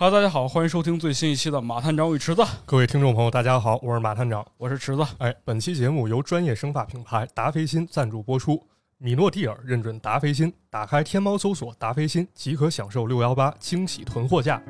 [0.00, 4.46] 哈喽，大家好，欢迎收听最新一期的《马探长与池子》，各位听众朋友，大家好，我是马探长。
[4.56, 5.04] 我是池子。
[5.18, 8.62] 哎，本期节目由专业生发品牌达霏欣赞助播出。
[8.98, 14.62] 米诺地尔认准达霏欣，打开天猫搜索达霏欣，即可享受六幺八惊喜囤货价。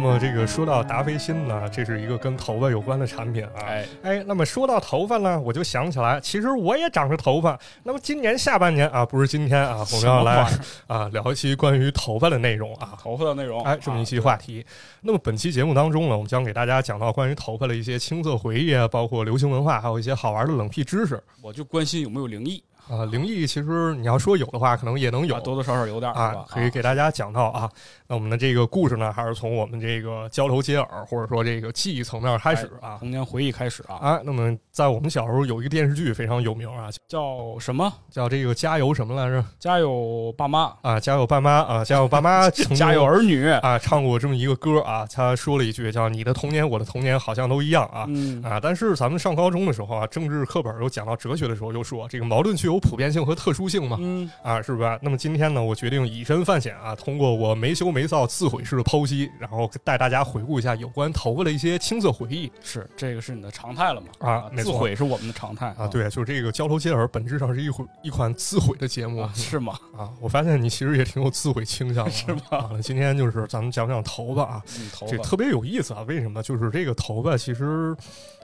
[0.00, 3.66] 那么这个说到达霏欣呢，这是一个跟头发有关的产品啊。
[3.66, 7.58] 哎，哎，那么说到头发呢，我就想起来，其实我也长着头发。
[7.82, 10.48] 那么今年下半年啊，不是今天啊，我们要来
[10.86, 14.64] 啊聊一期关于头发的内容啊，头发的内容，哎，这么一期话题。
[15.00, 21.20] 那么本期节目当中呢，我们将给大家讲到关于头发的一些青涩回忆啊，包括流行文化，还有一些好玩的冷僻知识。
[21.42, 27.70] 我就关心有没有灵异啊，灵异其实你要说有的话，可能也能有，多多少少有点啊，可以给大家讲到啊。
[28.06, 33.96] 那我们的这个故事呢，还是从我们这个交头接耳，或者说这个记忆层面开始啊，童年回忆开始啊。
[33.96, 37.92] 啊，那么在我们小时候有一个电视剧非常有名啊，叫什么？
[38.10, 39.44] 叫这个加油什么来着？
[39.58, 45.06] 加油爸妈啊，加油爸妈啊，加油爸妈，加油儿女啊，唱过这么一个歌啊。
[45.12, 48.06] 他说了一句叫“你的童年，我的童年好像都一样啊”。
[48.08, 53.96] 嗯啊，但是咱们上高中的时候啊，政治课本又讲到哲学的时候，就说这个矛盾具有普遍性和特殊性嘛。
[54.00, 54.98] 嗯啊，是吧？
[55.02, 62.50] 那么今天呢，我决定以身犯险啊，通过我没羞没臊自毁式的剖析，然后带大家回顾一下有关头发的一些青涩回忆。
[62.62, 64.08] 是这个是你的常态了嘛？
[64.18, 65.86] 啊，没自毁是我们的常态啊。
[65.86, 69.78] 对，就是这个交头接耳，本质上是一回一款自毁的节目啊，是吗？
[69.96, 72.40] 啊，我发现你其实也挺有自毁倾向的，是吗？
[72.50, 76.02] 啊，今天就是咱们讲讲头发啊，嗯，头发这特别有意思啊。
[76.02, 76.42] 为什么？
[76.42, 77.94] 就是这个头发其实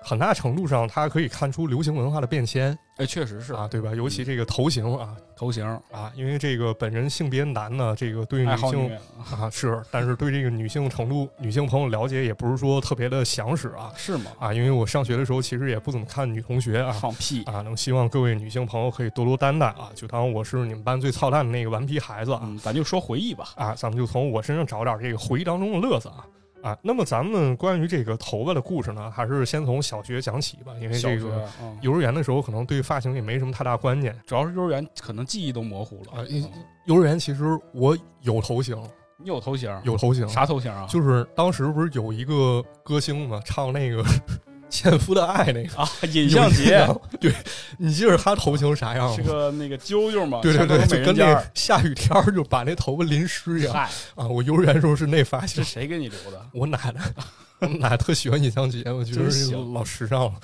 [0.04, 3.92] 很大程度上它可以看出流行文化的变迁哎，确实是啊，对吧？
[3.94, 8.88] 尤其这个头型啊头型啊，因为这个本人性别男呢，这个对女性
[9.18, 14.30] 啊是，但是对这个女性程度、女性朋友了解也不是说特别的详实啊是吗？
[14.38, 16.92] 啊，因为我上学的时候其实也不怎么看女同学啊。
[16.92, 22.42] 放屁啊，那么希望各位女性朋友可以多多担待啊，就当我是你们班最操蛋的那个顽皮孩子啊。
[22.44, 23.48] 嗯，咱就说回忆吧。
[23.56, 26.24] 啊，咱们就从我身上找点这个回忆当中的乐子啊
[26.64, 26.76] 啊。
[26.82, 36.24] 那么咱们关于这个头发的故事呢，还是先从小学讲起吧，因为这个嗯，幼儿园的时候可能对发型也没什么太大观念主要是幼儿园可能记忆都模糊了啊。
[36.86, 38.76] 幼儿园其实我有头型，
[39.16, 39.70] 你有头型？
[39.84, 40.86] 有头型，啥头型啊？
[40.88, 44.02] 就是当时不是有一个歌星嘛，唱那个
[44.74, 46.84] 《纤夫的爱》那个啊，尹相杰，，
[47.20, 47.32] 对
[47.78, 49.14] 你记得他头型啥样吗？
[49.14, 53.72] 是个那个啾啾嘛，对对对，像就跟那下雨天儿就把那头发淋湿一样，
[54.16, 54.26] 啊！
[54.26, 56.44] 我幼儿园时候是那发型是，谁给你留的？
[56.50, 57.00] 我奶奶，
[57.60, 60.34] 我 奶奶特喜欢尹相杰，我觉得老时尚了。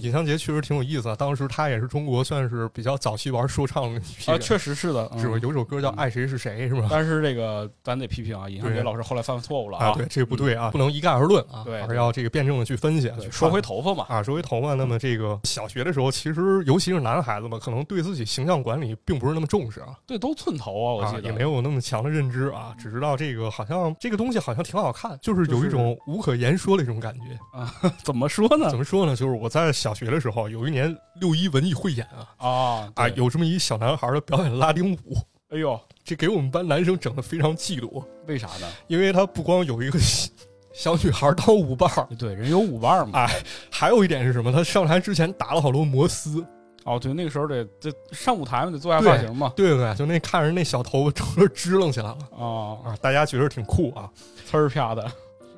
[0.00, 5.34] 尹相杰确实挺有意思啊，当时他也是中国算是比较早期玩说唱的一批啊，确实是的，是吧？
[5.36, 6.88] 嗯有首歌叫《爱谁是谁》，是吧？
[6.90, 13.12] 但是这个咱得批评啊，尹相杰老师后来犯错误了啊，对，这个不对啊，不能一概而论啊，对而是要这个辩证的去分析。
[13.20, 19.88] 去说回头发嘛，啊，说回头发，那么这个小学的时候，其实尤其是男孩子嘛，可能对自己形象管理并不是那么重视啊。
[20.06, 27.74] 对，都寸头啊，我记啊，得也没有那么强的认知啊，只知道这个好像这个东西好像挺好看，就是有一种无可言说的一种感觉啊。
[28.04, 28.78] 怎么说呢怎？
[28.78, 29.14] 么说呢？
[29.16, 35.16] 就是我在小学的时候，有一年六一文艺汇演啊啊啊，有这么一小男孩的表演拉丁舞，
[35.50, 38.66] 哎呦，这给我们班男生整的非常嫉妒，为啥呢？
[38.86, 40.28] 因为他不光有一个小
[40.72, 43.20] 小女孩当舞伴儿，对，人有舞伴儿嘛。
[43.20, 44.50] 哎，还有一点是什么？
[44.50, 46.44] 他上台之前打了好多摩丝，
[46.82, 49.52] 哦，对，那个时候得这上舞台嘛，得做下发型嘛。
[49.54, 49.94] 对不对？
[49.94, 54.10] 就那看着那小头发整个支棱起来了啊，啊，大家觉得挺酷啊，
[54.50, 55.12] 呲儿啪的，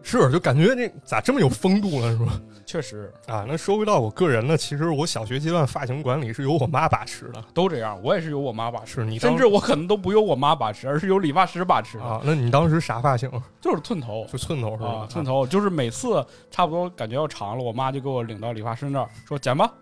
[0.08, 2.12] 是就感觉这咋这么有风度了？
[2.12, 2.32] 是吧？
[2.32, 7.42] 嗯 确实啊，那说回到我个人呢，其实我小学阶段发型管理是由我妈把持的。
[7.54, 7.96] 都这样。
[8.02, 13.30] 我也是由我妈把持，你甚至我可能都不由我妈把持，而是由理发师把持的，啊，那你当时啥发型？
[13.62, 14.26] 就是寸头。
[14.32, 14.88] 就寸头是吧？
[14.88, 19.72] 啊，寸头就是每次差不多感觉要长了，我妈就给我领到理发师那儿说剪吧，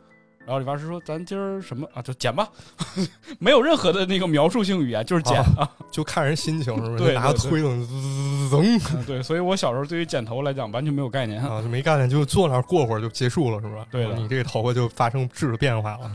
[0.47, 2.49] 然后理发师说咱今儿什么啊就剪吧，
[3.41, 5.69] 没有任何的那个描述性语言，就是剪啊。
[5.91, 6.99] 就看人心情是吧？
[6.99, 11.43] 对就拿推子滋噌嗯对，所以我小时候对于剪头来讲完全没有概念。
[11.43, 13.87] 啊，就没概念，就坐那儿过会儿就结束了是吧？
[13.91, 16.11] 对你这个头发就发生质的变化了。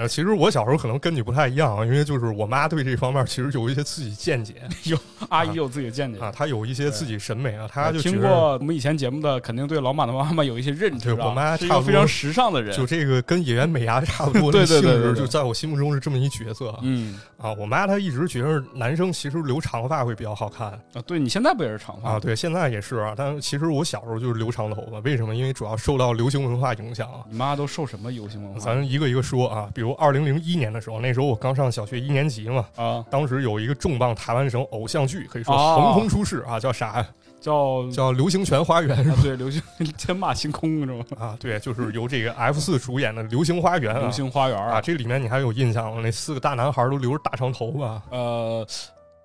[0.00, 4.54] 呃，其实我小时候可能跟你不太一样啊，因为就是我妈对这方面其实有一些自己见解
[4.84, 4.98] 有
[5.28, 11.14] 阿姨有自己的见解啊，她有一些自己审美啊，她听过我们以前节目的，肯定对老马的妈妈有一些认知啊。
[11.16, 12.74] 对我妈是一个非常时尚的人。
[12.74, 16.78] 就这个跟演员美伢差不多 对的性质，对就在我心目中是这么一角色啊。
[16.80, 23.12] 嗯啊，我妈她一直觉得男生其实留长发会比较好看啊，对你现在不也是长发啊，对，现在也是啊。
[23.14, 25.36] 但其实我小时候就是留长头发，为什么？
[25.36, 27.20] 因为主要受到流行文化影响啊。
[27.28, 28.60] 你妈都受什么流行文化？
[28.60, 37.08] 咱一个一个说啊，比如如二零零一年的时候，那时候我刚上小学一年级嘛，啊，当时有一个重磅台湾省偶像剧，可以说哦横空出世啊，叫啥呀？
[37.40, 39.16] 叫叫《流星拳花园》是吧？
[39.16, 39.62] 啊对流星
[39.96, 41.04] 天马行空是吗？
[41.18, 44.00] 啊，对，就是由这个 F 四主演的《流星花园》啊。
[44.00, 46.00] 流星花园啊，这里面你还有印象吗？
[46.02, 48.66] 那四个大男孩都留着大长头发，呃，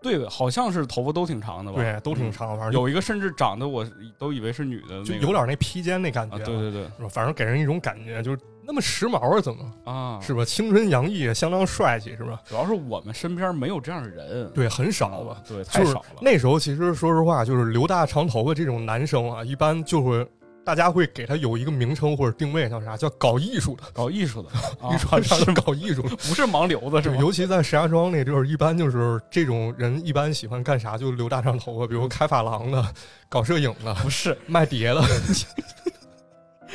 [0.01, 1.77] 对的，好像是头发都挺长的吧？
[1.81, 3.85] 对，都挺长，反正有一个甚至长得我
[4.17, 7.09] 都以为是女的，那个就有点那披肩那感觉、啊，对对对？
[7.09, 10.43] 反正给人一种感觉，就是那么时髦啊，怎么啊，是吧？
[10.43, 12.41] 青春洋溢，相当帅气，是吧？
[12.45, 15.41] 主要是我们身边没有这样的人，对，很少吧。
[15.47, 16.05] 对，太就是少了。
[16.21, 20.27] 那时候其实说实话，就是留大长头发这种男生啊，一般就会
[20.63, 22.97] 大家会给他有一个名称或者定位，叫啥？
[22.97, 24.49] 叫搞艺术的， 搞艺术的，
[24.81, 26.09] 啊一传上是搞艺术的。
[26.09, 30.97] 不是盲流子是吧，尤其在石家庄那地儿，一般就是这种人一般喜欢干啥？
[30.97, 32.83] 就留大长头发，比如开发廊的、
[33.29, 35.01] 搞摄影的、不是，卖碟的，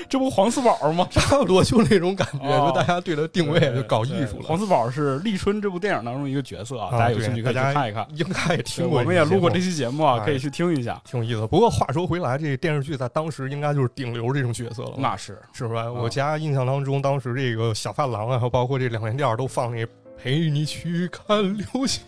[0.08, 1.06] 这不黄四宝吗？
[1.12, 4.44] 差不多就那种感觉，哦就大家对他定位就搞艺术了。
[4.44, 8.06] 黄四宝是《立春》这部电影当中一个角色啊，啊大家有兴趣可以去看一看。
[8.14, 11.00] 应该也听过，我们也录过这期，节目啊，哎可以去听一下。
[11.04, 11.46] 挺有意思。
[11.46, 15.90] 不过话说回来，这电视剧在当时应该就是顶流这种角色了，那是是不是？
[15.90, 19.86] 我家印象当中，当时这个小发廊啊，还有包括这两元店都放那
[20.22, 22.02] 陪你去看流星。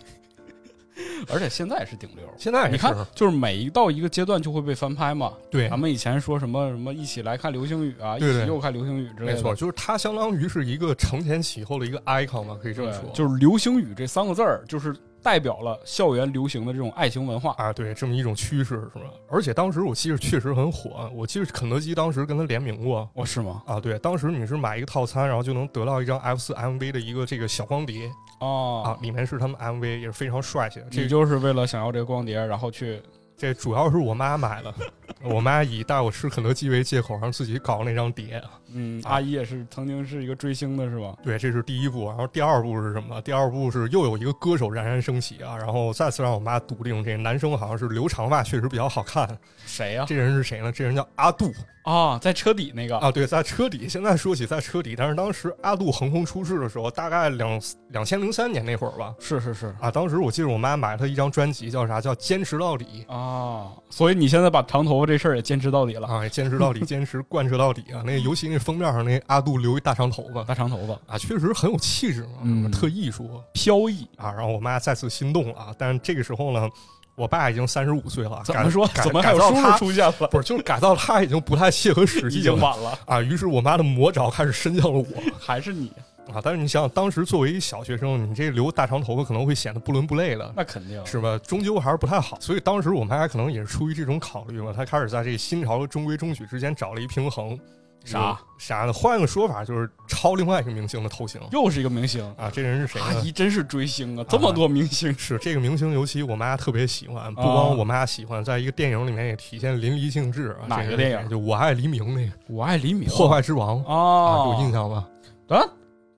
[1.31, 2.23] 而且现在也是顶流。
[2.37, 5.33] 现在是你看，就是每一到一个阶段就会被翻拍嘛。
[5.49, 9.33] 对咱，们以前说什么什么一起来看流星雨啊，对对一起又看流星雨之类的。
[9.33, 17.55] 没错，就是它相当于是一个承前启后的一个 icon 嘛，可以这么说。，就是流星雨这三个字儿，就是代表了校园流行的这种爱情文化。
[17.57, 19.05] 啊，对，这么一种趋势是吧？
[19.29, 23.09] 而且当时我记得确实很火，我记得肯德基当时跟他联名过。
[23.13, 23.63] 哦，是吗？
[23.65, 28.07] 啊，对，当时你是买一个套餐，然后就能得到一张 F 四 MV 的一个这个小光碟
[28.39, 30.85] 啊哦，，里面是他们 MV，也是非常帅气的。
[30.91, 33.01] 这你就是为了想要这个光碟，然后去
[33.37, 34.73] 这主要是我妈买的，
[35.21, 38.41] 我妈以带我吃肯德基为借口，让自己搞那张碟。
[38.75, 41.15] 嗯，啊阿姨也是曾经是一个追星的，是吧？
[41.23, 42.07] 对，这是第一步。
[42.07, 43.21] 然后第二步是什么？
[43.21, 49.37] 第二步是又有一个歌手冉冉升起啊，然后再次让我妈笃定这男生好像是留长发确实比较好看。
[49.65, 50.05] 谁呀？
[50.07, 50.71] 这人是谁呢？
[50.71, 53.87] 这人叫阿杜啊，在车底那个啊，对，在车底。
[53.87, 59.13] 现在说起在车底，但是当时阿杜横空出世的时候，大概两两千零三年那会儿吧。
[59.19, 62.01] 是是是啊，当时我记得我妈买了他一张专辑，叫啥？
[62.01, 68.01] 叫《坚持到底啊，所以你现在把长头发这事儿也坚持到底》了，啊，坚持到底， 坚持贯彻到底啊！
[68.05, 74.31] 那尤其那封面上那阿杜留一大长头发大长头发啊，确实很有气质嘛，嗯特艺术飘逸，啊。
[74.31, 76.69] 然后我妈再次心动了啊，但是这个时候呢，
[77.15, 78.87] 我爸已经三十五岁了，怎么说？
[78.95, 80.27] 怎么还有叔叔改造他出现了？
[80.29, 83.21] 不是，就是改造他已经不太切合实际已经晚了，啊。
[83.21, 85.05] 于是我妈的魔爪开始伸向了我。
[85.39, 85.91] 还是你？
[86.31, 91.37] 啊，但是你想想，当时作为一小学生，你这留大长头发可能会显得不伦不类的，那肯定是吧？
[91.39, 92.37] 终究还是不太好。
[92.39, 97.59] 所以当时我妈可能也是出于这种考虑嘛，他开始在这个新潮和中规中矩之间找了一平衡。
[98.05, 98.91] 啥啥的？
[98.91, 102.21] 换个说法就是抄另外一个明星的头型又是一个明星。
[102.37, 102.51] 啊。
[102.51, 102.99] 这人是谁？
[102.99, 115.07] 阿姨真是追星啊，这么多明星是这个明星，尤其我妈特别喜欢，不光我妈喜欢，在一个电影里面也体现淋漓尽致哪个电影就《我爱黎明》那个我爱黎明，破坏之王啊，有印象吗？
[115.47, 115.63] 啊？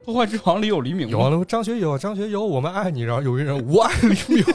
[0.05, 1.11] 破坏之王里有黎明吗？
[1.11, 3.01] 有啊，张学友，张学友，我们爱你。
[3.01, 4.45] 然后有一人我爱黎明，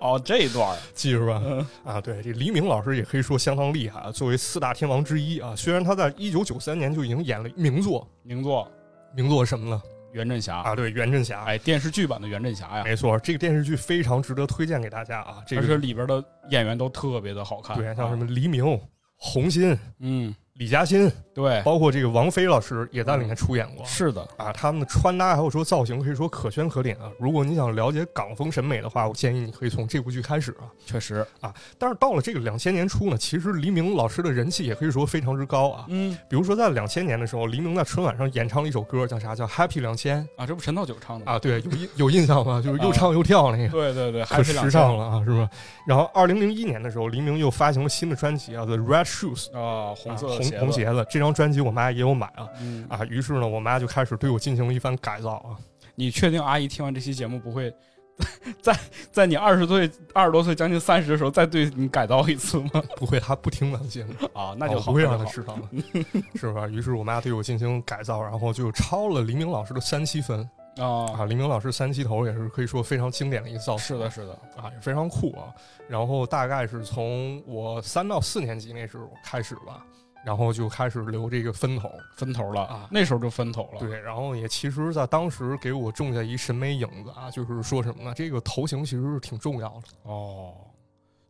[0.00, 1.42] 哦，这一段儿记住吧？
[1.44, 5.54] 嗯啊，对，这黎明老师也可以说相当厉害啊，作为四大天王之一啊。
[5.54, 8.66] 虽然他在一九九三年就已经演了名作，名作
[9.14, 9.82] 名作什么呢？
[10.12, 11.44] 《袁振侠》啊，对，袁振侠。
[11.44, 15.42] 哎，电视剧版的袁振侠呀，没错，这个电视剧非常值得推荐给大家啊。
[15.46, 18.80] 这而且个里边的演员都特别的好看，对，像啊什么黎明、
[19.16, 23.86] 洪欣、嗯，李嘉欣，对，包括这个王菲老师也在里面出演过。
[23.86, 27.08] 是的，啊，他们的穿搭还有说造型可以说可圈可点啊。
[27.16, 30.66] 如果你想了解港风审美的话，我建议你可以从这部剧开始啊。
[30.84, 35.84] 确实啊，但是到了这个两千年初呢，其实黎明老师的人气也可以说非常之高啊。
[35.90, 39.36] 嗯比如说在两千年的时候，黎明在春晚上演唱了一首歌，叫啥？
[39.36, 41.34] 叫《Happy 两千》啊，这不陈道九唱的吗？
[41.34, 41.38] 啊。
[41.38, 42.60] 对，有印有印象吗？
[42.60, 43.68] 就是又唱又跳那个。
[43.68, 45.48] 对对对，可还是时尚了啊，是吧？
[45.86, 51.06] 然后，二零零一年的时候，黎明又发行了新的专辑啊，《The Red Shoes》啊，红色啊红红鞋子。
[51.10, 53.04] 这张专辑我妈也有买啊嗯啊。
[53.06, 55.56] 于是呢，我妈就开始对我进行了一番改造啊。
[55.94, 57.74] 你确定阿姨听完这期节目不会
[58.60, 58.76] 在
[59.12, 62.82] 在你二十岁、二十多岁、将近三十的时候再对你改造一次吗？
[62.96, 64.12] 不会，她不听咱节目。
[64.34, 65.68] 啊，那就不会让她知道了，
[66.34, 66.66] 是吧？
[66.66, 70.40] 于是我妈对我进行改造，然后就超了黎明老师的三七分
[70.78, 71.24] 啊，啊。
[71.26, 75.54] 黎明老师三七头也是可以说非常经典的一个造型，是的，是的，啊，也非常酷啊。
[75.88, 79.84] 然后大概是从我三到四年级那时候开始吧，
[80.24, 88.12] 然后就开始留这个分头，分头了啊那时候就分头了，对，然后也其实，在当时给我种下一审美影子啊，就是说什么呢？
[88.14, 89.82] 这个头型其实是挺重要的。
[90.02, 90.52] 哦，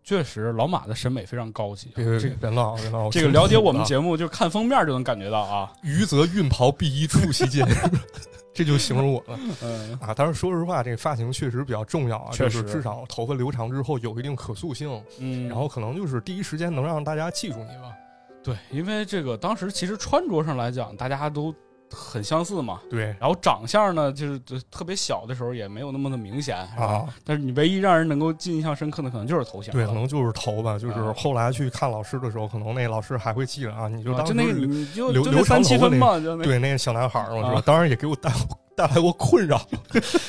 [0.02, 1.92] 确实，老马的审美非常高级。
[1.94, 5.72] 别别这个别闹别闹，这个了解我们节节目，就看封面就能感觉到啊。
[5.84, 7.66] 余则运袍敝衣出席间，
[8.54, 10.12] 这就形容我了嗯，啊！
[10.16, 14.90] 但是说实话，这个发型确实比较重要啊，确实就是至少头发留长之后有一定可塑性，
[15.20, 17.94] 嗯，然后可能就是第一时间能让大家记住你吧。
[18.42, 21.54] 对，因为这个当时其实穿着上来讲，大家都
[21.92, 22.80] 很相似嘛。
[22.88, 29.72] 对然后长相呢，就是就特别小的时候也没有那么的明显，啊，但是你唯一让人能够记印象深刻的，可能就是头型。
[29.72, 37.62] 对，可能就是头吧，就是啊后来去看老师的时候，可能那老师还会记着啊，你就啊当时就那个你就留留长三七头发那分嘛，就那对那个小男孩儿嘛，是吧啊？
[37.66, 38.30] 当然也给我带
[38.78, 39.60] 带来过困扰。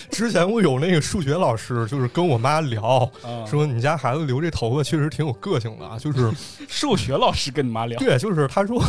[0.10, 6.32] 之前我有那个数学老师，就是跟我妈聊，啊说你家孩子留这头发确实挺有个性的啊，就是
[6.68, 8.84] 数学老师跟你妈聊，对，就是他说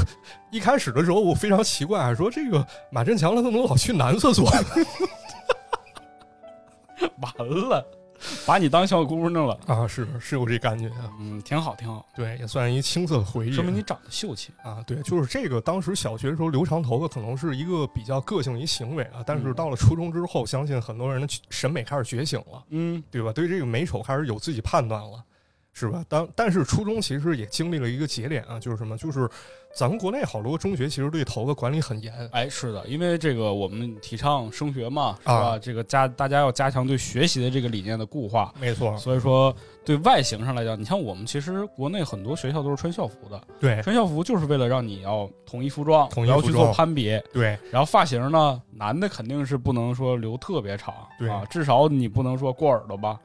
[0.50, 4.50] 一开始的时候我非常奇怪，说这个马振强他怎么老去男厕所？
[7.20, 7.86] 完了，
[8.46, 9.58] 把你当小姑娘了。
[9.66, 14.52] 啊，是是有这感觉啊，嗯，挺好，挺好，对，也算一青涩的回忆，说明你长得秀气。
[14.62, 15.60] 啊，对，就是这个。
[15.60, 23.32] 当时小学的时候留长头发可能是一个比较个性一行为啊，但是嗯到了初中之后，相信很多人的审美开始觉醒了，嗯，对吧？
[23.32, 25.22] 对这个美丑开始有自己判断了，
[25.72, 26.04] 是吧？
[26.08, 28.96] 当但是初中其实也经历了一个节点啊，就是什么？
[28.96, 29.28] 就是
[29.72, 35.34] 咱们国内好多中学其实对头发管理很严，哎，是的，因为这个我们提倡升学嘛，是吧？
[35.34, 43.80] 啊这个加大家要加强对学习的这个理念的固化，没错，所以说对外形上来讲，你像我们其实国内很多学校都是穿校服的，对。
[43.82, 47.56] 穿校服就是为了让你要统一服装，统一然后去做攀比，对。
[47.70, 51.30] 然后发型呢，男的肯定是不能说留特别长，对。
[51.30, 53.18] 啊，至少你不能说过耳朵吧，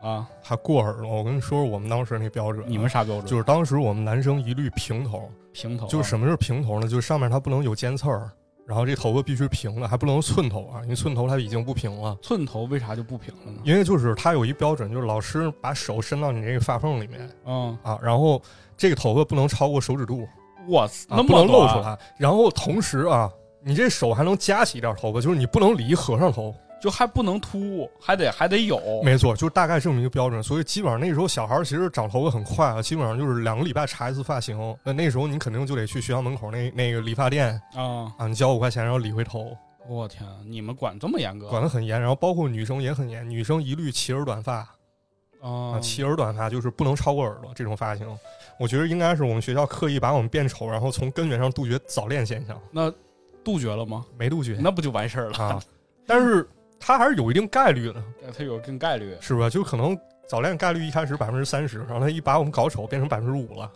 [0.00, 1.08] 啊，还过耳朵。
[1.08, 3.26] 我跟你说说我们当时那标准啊，你们啥标准？
[3.26, 6.88] 就是当时我们男生一律平头，平头啊，就是什么是平头呢？
[6.88, 8.30] 就是上面它不能有尖刺儿，
[8.66, 12.16] 然后这头发必须平的，还不能寸头啊，因为寸头它已经不平了。
[12.22, 13.58] 寸头为啥就不平了呢？
[13.64, 18.40] 因为就是它有一标准，就是老师把手伸到你这个发缝里面嗯，啊，然后
[18.76, 20.26] 这个头发不能超过手指肚，
[20.66, 21.98] 我操，啊、不能露出，来。
[22.16, 23.30] 然后同时啊，
[23.62, 26.54] 你这手还能夹起一点头发，就是你不能理一和尚头。
[26.80, 30.42] 就还不能秃，还得还得有，没错，就大概这么一个标准。
[30.42, 34.76] 所以基本上那时候小孩儿其实长头发很快啊，基本上就是两个礼拜查一次发型。
[34.82, 38.12] 那那时候你肯定就得去学校门口那那个理发店啊！
[38.18, 39.56] 啊，你交五块钱然后理回头，
[39.88, 41.48] 我天，你们管这么严格？
[41.48, 42.00] 管得很严。
[42.00, 44.66] 然后包括女生也很严，女生一律齐耳短发。
[45.42, 48.06] 啊啊，齐耳短发就是不能超过耳朵这种发型，
[48.58, 52.92] 我觉得应该是我们学校刻意把我们变丑，然后从根源上杜绝早恋现象，那
[53.42, 54.04] 杜绝了吗？
[54.18, 55.38] 没杜绝那不就完事儿了？
[55.38, 55.62] 啊。
[56.06, 56.46] 但是
[56.80, 58.02] 它还是有一定概率的，
[58.36, 59.14] 它有一定概率。
[59.20, 59.48] 是吧？
[59.48, 59.96] 就可能
[60.26, 63.70] 早恋概率一开始百分之三十，然后他一把我们搞丑变成百分之五了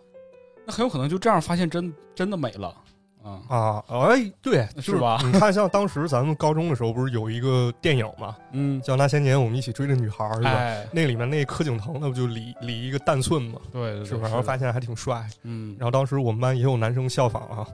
[0.66, 2.74] 那很有可能就这样发现真真的美了
[3.22, 3.40] 啊！
[3.48, 3.84] 啊！
[3.88, 10.24] 哎，对，就是吧你看，像当时咱们高中的时候，不是有一个电影嘛，嗯，叫《那些年我们一起追的女孩》？
[10.46, 14.28] 哎，那里面那柯景腾，那不就理理一个蛋寸嘛，对对对，是吧？
[14.28, 15.26] 然后发现还挺帅。
[15.42, 17.66] 嗯，然后当时我们班也有男生效仿啊，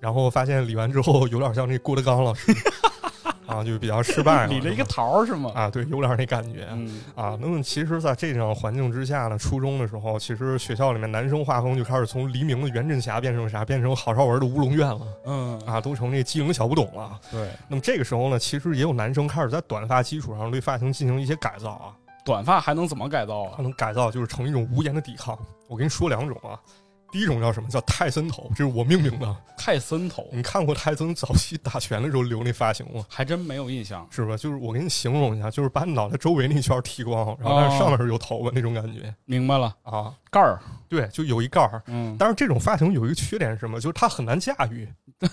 [0.00, 2.52] 然后发现理完之后有点像那郭德纲老师
[3.46, 5.52] 啊，就比较失败了， 理了一个桃儿是吗？
[5.54, 7.38] 啊，对，有点那感觉嗯，啊。
[7.40, 17.18] 那么其实，在这种环境之下呢，初中的时候，其实学校里面男生画风就开始从黎明的袁振霞变成啥，变成郝邵文的乌龙院了嗯，啊，都成那机灵小不懂了。
[17.30, 23.52] 对，那么这个时候呢，其实也有男生开始在短发基础上对发型进行一些改造啊，短发还能怎么改造啊？
[23.56, 25.38] 他能改造就是成一种无言的抵抗。
[25.68, 26.58] 我跟你说两种啊，
[27.12, 29.36] 第一种叫什么叫泰森头，这是我命名的。
[29.56, 33.04] 泰森头你看过泰森早期打拳的时候留那发型吗？
[33.08, 34.06] 还真没有印象。
[34.10, 34.36] 是吧？
[34.36, 40.14] 就是我给你形容一下，就是把你脑袋周围那圈剃光，然后但是上面是有头发那种感觉明白了，啊。
[40.28, 41.82] 盖儿，对，就有一盖儿。
[41.86, 43.80] 嗯，但是这种发型有一个缺点是什么？
[43.80, 44.86] 就是它很难驾驭。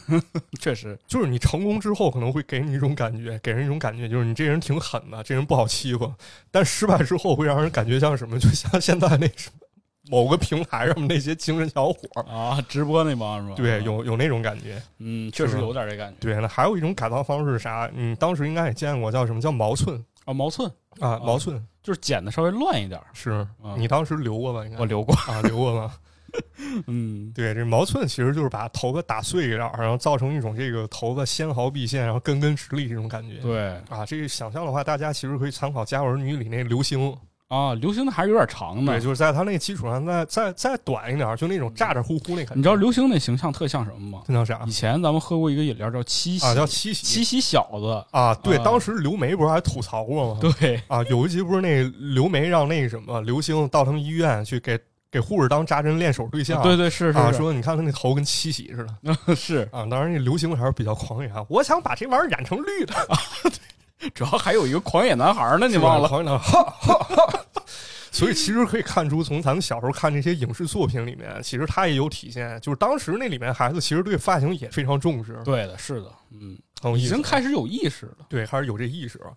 [0.62, 6.10] 确实，就是你成功之后，可能会给你一种感觉，给人一种感觉，就是你这人挺狠的，这人不好欺负。
[6.50, 8.40] 但失败之后，会让人感觉像什么？
[8.40, 9.63] 就像现在那什么
[10.10, 13.56] 某个平台上面那些精神小伙儿，啊，直播那帮是吧？
[13.56, 14.82] 对，有有那种感觉。
[15.00, 16.18] 嗯，确实有点这感觉。
[16.20, 17.90] 对，那还有一种改造方式是啥？
[17.94, 20.70] 你当时应该也见过，叫什么叫毛寸啊，毛寸
[21.00, 21.20] 啊？
[21.24, 23.32] 毛寸就是剪的稍微乱一点儿，是
[23.62, 24.66] 啊你当时留过吧？
[24.66, 25.16] 应该我留过。
[25.16, 25.98] 啊，留过吧？
[26.88, 33.38] 嗯，对，这毛寸其实就是把头发打碎一点儿，然后造成一种这个头发纤毫毕现，然后根根直立这种感觉。
[33.38, 37.16] 对啊，这个想象的话，大家其实可以参考《家有儿女》里那刘星，
[37.54, 39.02] 啊，流星的还是有点长的对，。
[39.02, 42.56] 就是在他那个基础上再再再短一点，就那种咋咋呼呼那感觉。
[42.56, 44.24] 你知道流星那形象特像什么吗？
[44.26, 46.56] 特像啥以前咱们喝过一个饮料叫七喜啊？
[46.56, 48.04] 叫七喜七喜小子。
[48.12, 48.34] 啊？
[48.44, 50.40] 对，啊当时刘梅不是还吐槽过吗？
[50.60, 51.84] 对，啊，有一集不是那
[52.14, 54.80] 刘梅让那个什么刘星到他们医院去给
[55.12, 59.86] 给护士当扎针练手对象，对对是是啊，说你看他那头跟七喜似的 是，啊。
[59.86, 62.94] 当然，那刘星还是比较狂野啊，我想把这玩意儿染成绿的，
[64.14, 66.08] 主要还有一个狂野男孩呢，你忘了？
[66.08, 67.40] 狂野的，哈哈哈。
[68.12, 72.60] 所以其实可以看出，从咱们小时候看这些影视作品里面，其实他也有体现。
[72.62, 79.34] 就是当时那里面孩子其实对发型也非常重视，对的，是的，嗯，很有意思已经开始有意识了对，开始有这意识了。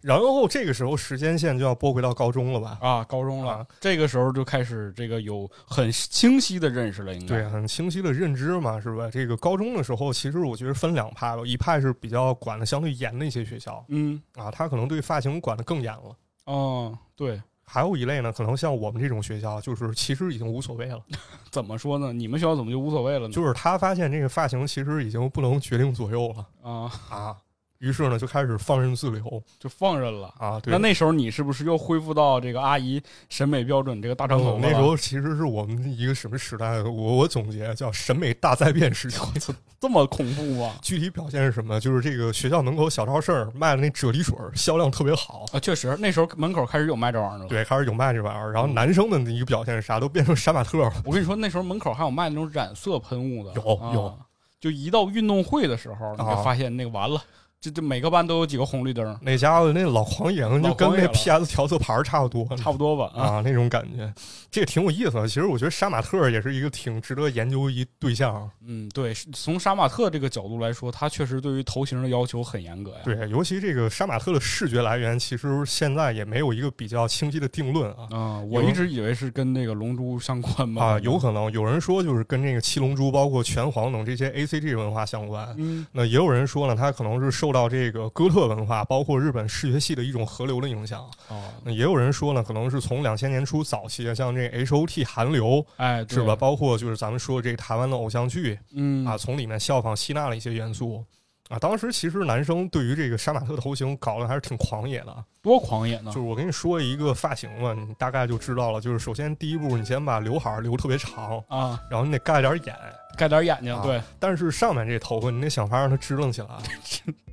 [0.00, 2.78] 然后这个时候时间线就要拨回到高中了吧？
[2.80, 3.04] 啊。
[3.04, 9.08] 高中了啊，这个时候就开始这个有很清晰的认识了，应该对，很清晰的认知嘛，是吧？
[9.10, 16.16] 这个高中的时候，其实我觉得分两派吧，一派是比较管的相对严的一些学校嗯，啊，他可能对发型管的更严了。
[16.44, 20.98] 哦，对，还有一类呢，可能像我们这种学校，就是其实已经无所谓了，
[21.52, 22.12] 怎么说呢？
[22.12, 23.32] 你们学校怎么就无所谓了呢？
[23.32, 27.36] 就是他发现这个发型其实已经不能决定左右了啊，啊，
[27.78, 30.32] 于是呢就开始放任自流就放任了。
[30.38, 30.58] 啊。
[30.60, 34.56] 对那，那时候你是不是又恢复到这个阿姨审美标准这个大长头？
[34.58, 36.82] 嗯那时候其实是我们一个什么时代？
[36.82, 39.20] 我我总结叫审美大灾变时期。
[39.80, 40.72] 这么恐怖吗？
[40.82, 41.78] 具体表现是什么？
[41.78, 47.46] 就是这个学校门口小超市儿卖的那啫喱水儿销量特别好，啊，确实，那时候门口开始有卖这玩意儿了。
[47.46, 48.50] 对，开始有卖这玩意儿。
[48.50, 50.00] 然后嗯男生的一个表现是啥？
[50.00, 50.92] 都变成杀马特了。
[51.04, 54.18] 我跟你说，那时候门口还有卖那种染色喷雾的，有啊有
[54.60, 57.22] 就一到运动会的时候，你就啊发现那个完了，
[57.60, 62.46] 这这每个班都有几个红绿灯，那家伙那老狂野，就跟那 PS 调色盘差不多。
[62.56, 63.10] 差不多吧？
[63.12, 64.12] 啊，啊，那种感觉，
[64.48, 65.26] 这个挺有意思的。
[65.26, 68.48] 其实我觉得杀马特也是一个挺值得研究一对象。
[68.64, 72.98] 嗯，对，从杀马特这个角度来说，他确实对于头型的要求很严格呀。
[73.04, 78.06] 对，尤其这个杀马特的视觉来源，其实现在也没有一个比较清晰的定论啊。
[78.12, 80.84] 啊，我一直以为是跟那个龙珠相关吧？
[80.84, 85.52] 啊，有可能有人说就是跟这个七龙珠，包括拳皇等这些 A C G 文化相关。
[85.58, 91.00] 嗯那也有人说呢，他可能是受到这个哥特文化，包括日本视觉系的一种河流的影响。
[91.28, 96.36] 哦，那也有人说呢，可能是从两千年初早期，像这 H O T 韩流哎，是吧？？
[96.36, 101.04] 包括就是咱们说这个台湾的偶像剧嗯啊，从里面效仿吸纳了一些元素
[101.48, 101.58] 啊。
[101.58, 105.24] 当时其实男生对于这个杀马特头型搞得还是挺狂野的。
[105.40, 106.18] 多狂野呢就是！
[106.18, 108.80] 我跟你说一个发型嘛，你大概就知道了。
[108.80, 112.76] 就是首先第一步，你先把刘海留特别长，啊，然后你得盖点眼，
[113.16, 116.48] 盖点眼睛，啊对，但是上面这头发你得想法让它支棱起来。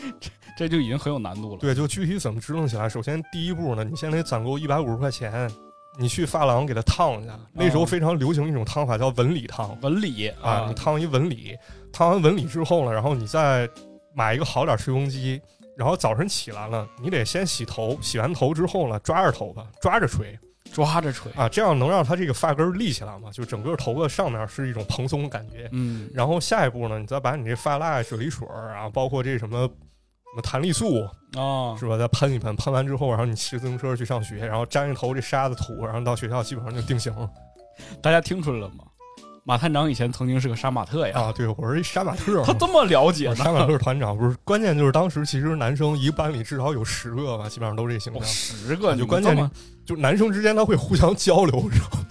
[0.20, 1.58] 这这就已经很有难度了。
[1.58, 5.50] 对，就具体怎么支棱起来，首先第一步呢，你先得攒够一百五十块钱，
[5.98, 7.38] 你去发廊给它烫一下。
[7.52, 11.56] 那时候非常流行一种烫法叫纹理烫纹理啊，你烫一纹理，
[11.92, 13.68] 烫完纹理之后呢，然后你再
[14.14, 15.40] 买一个好点吹风机。
[15.76, 20.36] 然后早晨起来了，你得先洗头，洗完头之后呢，抓着头发，抓着吹，
[20.72, 25.68] 抓着吹，啊，这样能让它这个发根儿立起来嘛，就整个头发上面是一种蓬松的感觉。
[25.70, 29.70] 嗯，然后下一步呢，你再把你这发蜡、啫喱水儿啊，包括这什么
[30.30, 31.02] 什么弹力素
[31.36, 37.28] 啊，是吧，再喷一喷，喷完之后，然后你骑自行车去上学，然后沾一头这沙子土，然后到学校基本上就定型了
[38.02, 38.84] 大家听出来了吗？
[39.44, 41.32] 马探长以前曾经是个杀马特呀，啊。
[41.34, 42.44] 对，我是一杀马特。
[42.44, 43.36] 他这么了解呢？
[43.36, 48.24] 杀马特团长不是，关键就是当时其实男生一个班里至少有十个吧，基本上都是这形哦象。
[48.26, 49.50] 十个，就关键
[49.86, 52.06] 就男生之间他会互相交流，知道吗？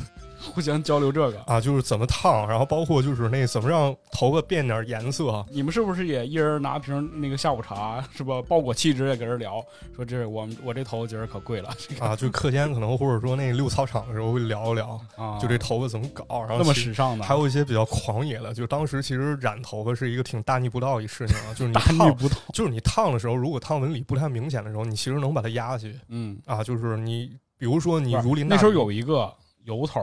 [0.58, 1.40] 互相交流这个。
[1.46, 8.42] 啊，就是怎么烫，然后包括就是那怎么让头发变点颜色，你们是不是也一人拿瓶那个下午茶， 是吧？
[8.48, 9.64] 包裹气质也搁这聊，
[9.96, 22.36] 说这我们我这头发今儿可贵了，这个啊，就课间可能或者说那溜操场的时候会聊一聊，啊，就这头发怎么搞，然后那么时尚的，还有一些比较狂野的，就当时其实染头发是一个挺大逆不道一事情啊，就是你大逆烫，不道。
[22.52, 29.32] 就是你烫的时候，如果烫纹理不太明显的时候，你其实能把它压下去嗯，啊，就是你比如说你如临那时候有一个
[29.66, 30.02] 油头，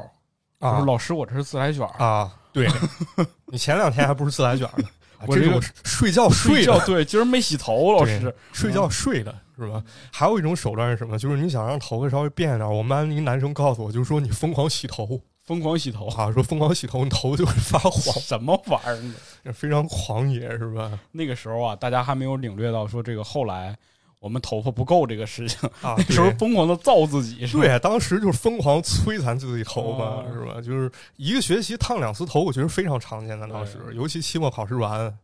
[0.64, 2.66] 就啊是老师，我这是自来卷儿，啊，对
[3.46, 4.84] 你前两天还不是自来卷呢，
[5.18, 9.82] 啊我这个睡觉睡的，觉对，今儿没洗头，老师睡觉睡的是吧？
[10.10, 11.18] 还有一种手段是什么？
[11.18, 18.96] 就是你想让头发稍微变一点，我们班一男生告诉我，就是说你疯狂洗头 疯狂洗头，啊，说疯狂洗头，你头就会发黄，什么玩意儿
[19.44, 19.52] 呢？
[19.52, 20.98] 非常狂野是吧？
[21.12, 23.76] 那个时候啊，大家还没有领略到说这个后来
[24.24, 27.62] 我们头发不够这个事情，啊，那时候疯狂的造自己，是吧？
[27.62, 30.54] 对，当时就是疯狂摧残自己头发，哦是吧？
[30.62, 33.46] 就是一个学期烫两次头，我觉得非常常见的。
[33.48, 35.14] 当时，尤其期末考试完，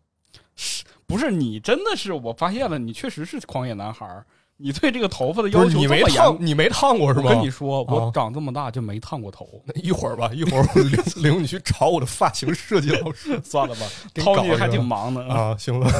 [0.54, 4.26] 是不是你真的是我发现了，你确实是狂野男孩儿，
[4.58, 7.34] 你对这个头发的要求你没烫，你没烫过是吧我？
[7.34, 13.86] 跟你说，我啊长这么大就没烫过头， 那一会儿吧，一会儿我领 领你去找我的发型设计老师 算了吧，
[14.16, 15.26] 涛你还挺忙的。
[15.26, 15.56] 啊。
[15.58, 15.90] 行了，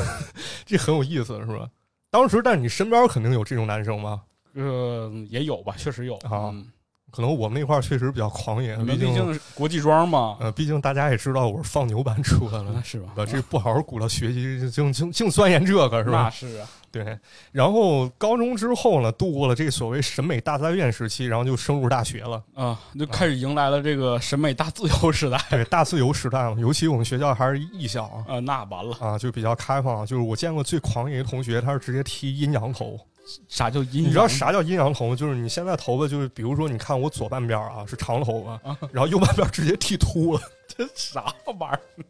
[0.66, 1.66] 这很有意思，是吧？
[2.10, 4.20] 当时，但是你身边肯定有这种男生吧？
[4.54, 6.66] 呃，也有吧，确实有啊嗯
[7.12, 13.12] 可能我们那块儿确实比较狂野，毕毕竟是国际庄嘛，呃，毕竟大家也知道我是放牛班出来的， 是吧？
[13.16, 16.22] 把这不好好鼓捣学习，净净净钻研这个是吧？
[16.24, 17.16] 那是啊，对，
[17.52, 22.42] 然后高中之后呢，度过了这个所谓审美大灾变时期，然后就升入大学了。
[22.54, 25.40] 啊，就开始迎来了这个审美大自由时代。
[25.48, 30.04] 对，大自由时代嘛，尤其我们学校还是艺校啊，啊，那完了，啊，就比较开放。
[30.04, 32.98] 就是我见过最狂野的同学，他是直接剃阴阳头
[33.46, 34.08] 啥叫阴阳？
[34.08, 35.14] 你知道啥叫阴阳头吗？
[35.14, 38.76] 就是你现在头发就是，比如说你看我左半边啊是长头发，啊？
[38.92, 42.04] 然后右半边直接剃秃了，这啥玩意儿？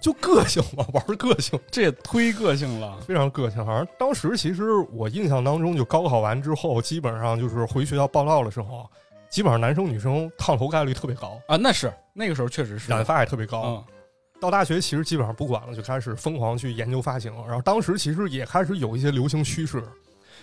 [0.00, 2.98] 就个性嘛，玩个性，这也忒个性了。
[3.06, 3.64] 非常个性。
[3.64, 8.88] 好像当时其实我印象当中，就高考完之后，基本上就是回学校报道的时候，
[9.30, 13.62] 基本上男生女生烫头概率特别高，啊，那是那个时候确实是染发也特别高。
[13.62, 13.84] 嗯
[14.38, 17.32] 到大学其实基本上不管了，就开始疯狂去研究发型。
[17.46, 19.80] 然后当时其实也开始有一些流行趋势，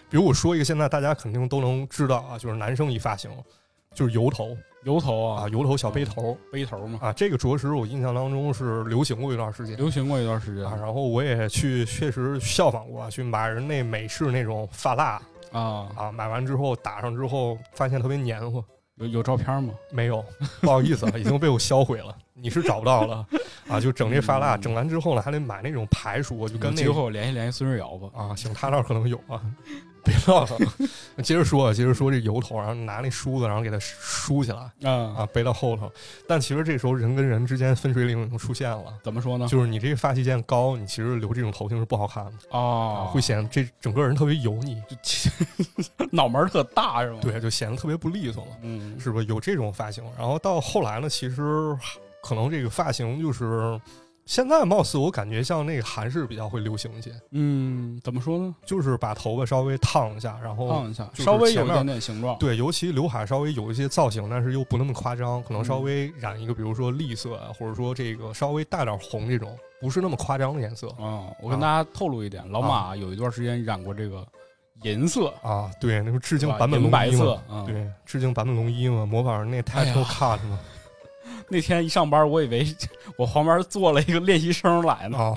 [0.10, 3.30] 比如我说一个现在大家肯定都能知道啊，就是男生一发型
[3.93, 9.77] 就是油头油头啊，啊，油头小背头背头嘛，啊，这个着实我印象当中是流行过一段时间。
[9.77, 15.88] 流行过一段时间啊，然后我也去确实效仿过，去买人那美式那种发蜡啊。
[15.95, 18.63] 啊，买完之后打上之后，发现特别黏糊。
[18.97, 19.73] 有有照片吗？
[19.89, 20.23] 没有，
[20.62, 23.25] 不好意思啊， 已经被我销毁了，你是找不到了
[23.67, 23.79] 啊。
[23.79, 28.10] 就整这发蜡，嗯整完之后呢，还得买那种排梳，就跟那个有机会我联系联系孙瑞瑶吧。
[28.13, 29.41] 啊，行，他那儿可能有啊。
[30.04, 30.50] 别闹了，
[31.24, 35.92] 接着说啊，接着说这油头，然后拿那梳子，然后给它梳起来嗯啊，背到后头。
[36.28, 39.48] 但其实这时候人跟人之间分水岭已经出现了，怎么说呢？
[39.48, 49.26] 就是你这个发际线高，你其实留这种头型是不好看的啊，哦，会显得这整个人特别油腻，就 脑门儿特大是吗？，对，就显得特别不利索了，嗯，是不是？
[49.28, 51.76] 有这种发型，然后到后来呢，其实
[52.22, 53.80] 可能这个发型就是
[54.26, 58.56] 现在貌似我感觉像那个韩式比较会流行一些，嗯，怎么说呢？
[58.66, 62.38] 就是把头发稍微烫一下，然后烫一下，稍微有一点点形状。
[62.40, 74.26] 对，尤其刘海稍微有一些造型，但是又不那么夸张，可能稍微染一个，比如说栗色啊，或者说这个稍微带点红这种，不是那么夸张的颜色啊，我跟大家透露一点，老马有一段时间染过这个
[74.84, 75.70] 银色，啊。
[75.82, 77.42] 对，那个致敬版本龙银白色一嘛，。
[77.50, 80.58] 嗯，对，致敬版本龙一嘛，模仿那 Title Cut 嘛。
[81.54, 82.66] 那天一上班，我以为
[83.16, 85.18] 我旁边坐了一个练习生来呢。
[85.18, 85.36] 啊，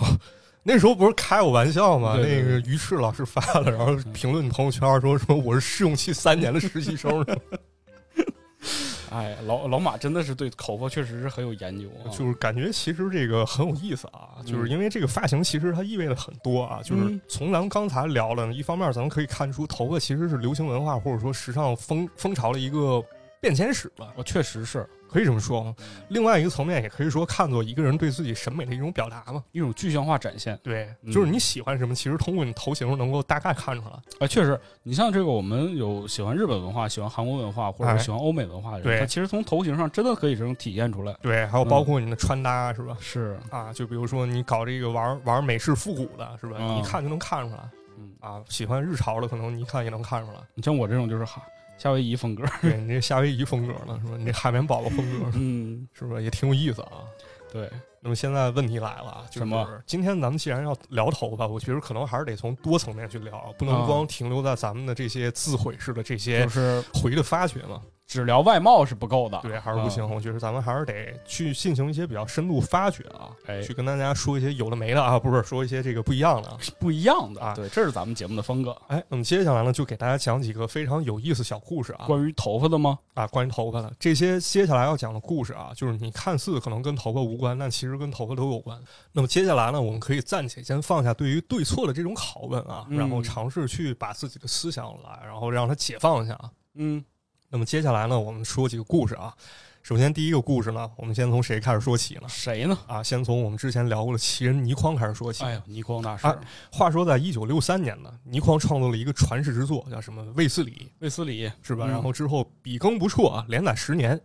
[0.63, 2.17] 那时候不是开我玩笑吗？
[2.17, 7.25] 对对那个于适老师发了，然后评论朋友圈说说我是试用期三年的实习生，
[9.13, 12.11] 哎，老老马真的是对头发确实是很有研究啊。
[12.11, 23.03] 就是感觉其实这个很有意思啊，就是嗯因为这个发型其实它意味着很多啊，就是嗯从咱们刚才聊了，一方面咱们可以看出头发其实是流行文化或者说时尚风风潮的一个
[23.41, 25.75] 变迁史吧，我确实是可以这么说。
[26.09, 29.43] 另外一个层面也可以说看作一个人对自己审美的一种表达嘛。
[29.53, 30.59] 一种具象化展现。
[30.63, 33.95] 对，嗯就是你喜欢什么，其实通过你头型能够大概看出来。
[34.21, 41.17] 啊，确实，你像这个，我们有喜欢日本文化、喜欢韩国文化，或者喜欢欧美文化的人，对他其实从头型上真的可以这种体现出来。
[41.23, 42.95] 对，还有包括你的穿搭是吧？
[43.01, 46.57] 是，啊，就比如说你搞这个玩玩美式复古的是吧？
[46.61, 47.63] 嗯你一看就能看出来
[47.99, 48.43] 嗯，啊。
[48.51, 50.39] 喜欢日潮的，可能你一看也能看出来。
[50.53, 51.41] 你像我这种就是哈
[51.79, 52.45] 夏威夷风格。
[52.61, 54.17] 对你这夏威夷风格呢，是吧？
[54.19, 56.23] 你这海绵宝宝风格嗯， 是不是？
[56.23, 57.05] 也挺有意思啊。
[57.53, 67.81] 对，那么现在问题来了啊，就是什么今天咱们既然要聊头发，我觉得可能还是得从多层面去聊，不能啊光停留在咱们的这些自毁式的这些就是回的发掘嘛。
[68.07, 69.39] 只聊外貌是不够的。
[69.43, 70.05] 对，还是不行。
[70.05, 76.59] 嗯我觉得咱们还是得去进行一些比较深度发掘啊，哎去跟大家说一些有的没的啊，不是说一些这个不一样的啊。
[76.79, 78.71] 不一样的啊对，这是咱们节目的风格。
[78.87, 82.99] 哎，那么接下来呢，就给大家讲几个非常有意思小故事啊关于头发的吗？
[83.15, 88.81] 啊，关于头发的这些接下来要讲的故事啊，就是你看似可能跟头发无关，但其实跟头发都有关。
[89.13, 96.51] 那么接下来呢，我们可以暂且先放下对于对错的这种拷问啊，嗯然后尝试去把自己的思想来，然后让它解放一下啊。
[96.75, 97.05] 嗯，
[97.49, 99.35] 那么接下来呢，我们说几个故事啊。
[99.83, 102.23] 首先第一个故事呢，我们先从谁开始说起呢？
[102.29, 102.77] 谁呢？
[102.89, 105.45] 啊，先从我们之前聊过的奇人倪匡开始说起。
[105.45, 106.37] 哎呀，倪匡大师啊，
[106.73, 111.85] 话说，在一九六三年呢，倪匡创作了一个传世之作，叫什么《卫斯理卫斯理》，是吧？
[111.87, 114.21] 嗯然后之后笔耕不辍啊，连载十年。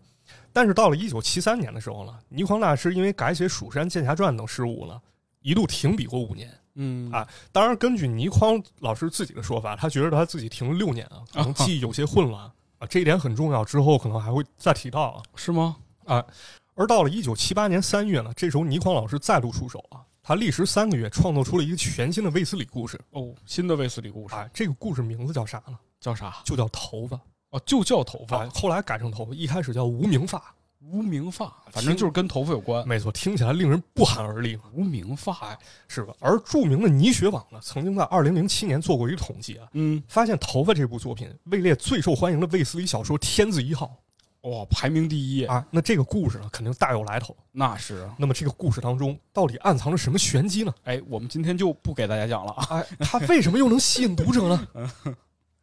[0.51, 4.99] 但是到了一九七三年的时候呢，倪匡大师因为改写《蜀山剑侠传》等事务呢，
[5.41, 6.51] 一度停笔过五年。
[6.73, 12.51] 嗯啊当然，根据倪匡老师自己的说法，他觉得他自己停了六年啊，可能记忆有些混乱啊，
[12.89, 13.63] 这一点很重要。
[13.63, 15.23] 之后可能还会再提到啊。
[15.35, 15.77] 是吗？
[16.05, 16.25] 啊
[16.73, 24.49] 而到了一九七八年三月呢，这时候倪匡老师再度出手啊，他历时三个月创作出了一个全新的卫斯理故事哦，新的卫斯理故事啊。
[24.53, 25.77] 这个故事名字叫啥呢？
[25.99, 26.41] 叫啥？
[26.45, 27.19] 就叫头发
[27.51, 30.41] 哦，就叫头发啊，，后来改成头发，一开始叫无名发。
[30.83, 32.85] 无名发，反正就是跟头发有关。
[32.87, 36.13] 没错，听起来令人不寒而栗，无名发，是吧？
[36.19, 43.95] 而著名的倪学网呢，曾经在二零零七年做过一个统计啊，嗯，发现《头发》这部作品位列最受欢迎的卫斯理小说天字一号
[44.41, 45.63] 哇，排名第一，啊。
[45.69, 47.35] 那这个故事呢，肯定大有来头。
[47.51, 48.15] 那是啊。
[48.17, 50.73] 那么这个故事当中到底暗藏着什么玄机呢？
[50.83, 52.65] 哎，我们今天就不给大家讲了啊。
[52.71, 54.67] 哎，它为什么又能吸引读者呢？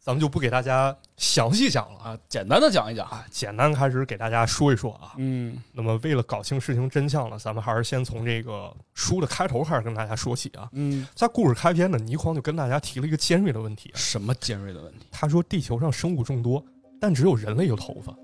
[0.08, 3.06] 咱们就不给大家详细讲了啊，简单的讲一讲。
[3.10, 5.12] 啊，简单开始给大家说一说啊。
[5.18, 10.66] 嗯那么为了搞清事情真相呢，咱们还是先从这个书的开头开始跟大家说起啊。
[10.72, 15.04] 嗯，在故事开篇呢，倪匡就跟大家提了一个尖锐的问题，什么尖锐的问题？
[15.10, 16.64] 他说地球上生物众多，
[16.98, 18.16] 但只有人类有头发。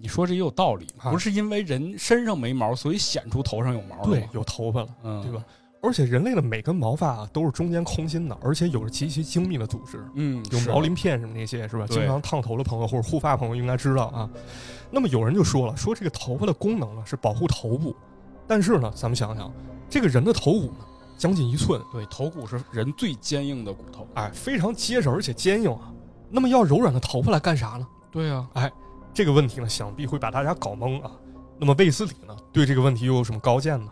[0.00, 4.28] 你说这也有道理，啊不是因为人身上没毛，所以显出头上有毛了对吗，？
[4.32, 5.44] 有头发了，嗯，对吧？？
[5.84, 11.86] 而且人类的每根毛发啊都是中间空心的，而且有着极其精密的组织，嗯，有毛鳞片什么那些是吧？
[11.88, 14.28] 经常烫头的朋友或者护发朋友应该知道啊。
[14.90, 17.94] 那么有人就说了，说这个头发的功能呢是保护头部，
[18.46, 19.52] 但是呢，咱们想想，
[19.90, 20.86] 这个人的头骨呢
[21.18, 24.06] 将近一寸，对，头骨是人最坚硬的骨头。
[24.14, 25.92] 哎，非常结实而且坚硬啊。
[26.30, 27.86] 那么要柔软的头发来干啥呢？
[28.10, 28.72] 对啊，哎
[29.12, 31.10] 这个问题呢，想必会把大家搞懵啊。
[31.58, 33.90] 那么卫斯理呢，对这个问题又有什么高见呢？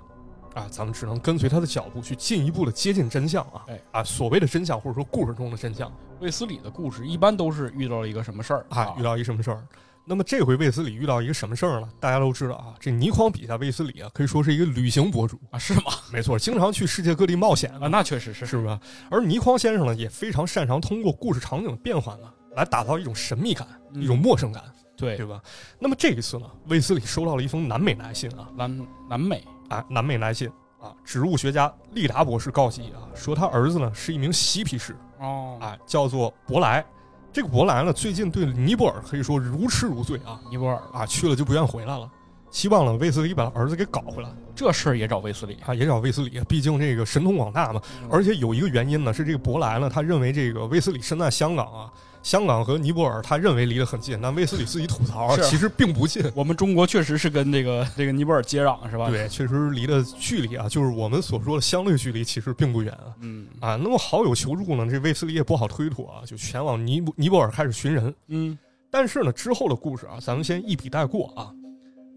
[0.54, 3.64] 啊，咱们只能跟随他的脚步去进一步的接近真相啊！
[3.68, 9.66] 哎啊，所谓的真相或者说故事中的真相卫斯理的故事一般都是遇到了一个什么事儿啊，遇到一什么事儿？
[10.04, 11.88] 那么这回卫斯理遇到一个什么事儿呢？
[12.00, 15.58] 大家都知道啊，这倪匡笔下卫斯理啊，可以说是一个旅行博主，啊？
[15.58, 15.92] 是吗？
[16.12, 18.44] 没错，经常去世界各地冒险啊，那确实是。
[18.44, 18.78] 是不是？
[19.08, 24.62] 而倪匡先生呢，也非常擅长通过故事场景的变换呢，来打造一种神秘感，嗯一种陌生感，
[24.96, 25.40] 对对吧？
[25.78, 30.48] 那么这一次呢，卫斯理收到了一封南美来信啊，南南美啊，南美来信
[30.80, 36.84] 啊，植物学家利达博士告急啊，说他儿子呢是一名嬉皮士哦，啊，叫做伯莱。
[37.32, 42.10] 这个伯莱呢，最近对尼泊尔可以说如痴如醉啊尼泊尔啊，去了就不愿回来了，
[42.50, 47.80] 希望呢卫斯理把儿子给搞回来这事儿也找卫斯理，啊，也找卫斯理，毕竟这个神通广大嘛。
[48.10, 51.90] 而且有一个原因呢，是这个伯莱呢，他认为这个卫斯理身在香港啊，
[52.22, 56.22] 香港和尼泊尔他认为离得很近，但卫斯理自己吐槽啊其实并不近。
[56.34, 63.10] 我们中国确实是跟这个 这个尼泊尔接壤是吧？，对，确实离的距离啊，就是我们所说的相对距离，其实并不远啊。
[63.20, 68.14] 嗯啊，那么好友求助呢，这卫斯理也不好推脱啊，就前往尼尼泊尔开始寻人。
[68.28, 68.56] 嗯
[68.90, 71.50] 但是呢，之后的故事啊，咱们先一笔带过啊。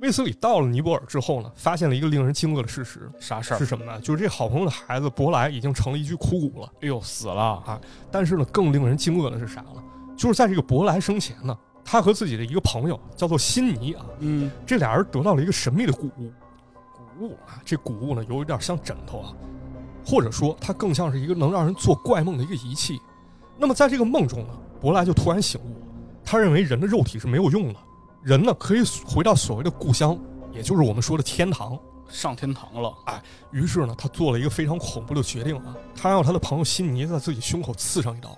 [0.02, 3.66] 卫斯理到了尼泊尔之后呢，发现了一个令人惊愕的事实啥事儿是？
[3.66, 4.00] 什么呢？
[4.02, 6.72] 就是这好朋友的孩子伯莱已经成了一具枯骨了。
[6.82, 7.80] 哎呦，死了啊！
[8.12, 9.82] 但是呢，更令人惊愕的是啥呢？
[10.16, 16.32] 就是在这个伯莱生前呢，他和自己的一个朋友叫做辛尼啊，嗯，这俩人得到了一个神秘的古物
[16.94, 17.62] 古物啊。
[17.66, 19.34] 这古物呢，有一点像枕头啊，
[20.06, 23.00] 或者说它更像是一个能让人做怪梦的一个仪器。
[23.58, 25.76] 那么在这个梦中呢，伯莱就突然醒悟，
[26.24, 27.80] 他认为人的肉体是没有用的，
[28.24, 30.18] 人呢可以回到所谓的故乡，
[30.52, 31.78] 也就是我们说的天堂。
[32.08, 32.94] 上天堂了。
[33.06, 38.38] 哎于是呢，他做了一个非常恐怖的决定啊，他让他的朋友辛尼在自己胸口刺上一刀。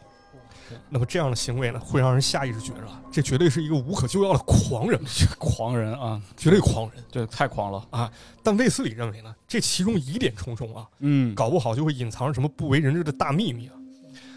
[0.90, 5.00] 那么这样的行为呢，会让人下意识觉着啊，这绝对是一个无可救药的狂人，
[5.40, 7.04] 狂人啊，绝对狂人。
[7.12, 8.12] 对太狂了啊。
[8.44, 13.74] 但卫斯理认为呢，这其中疑点重重啊，嗯，搞不好就会隐藏着什么不为人知的大秘密啊。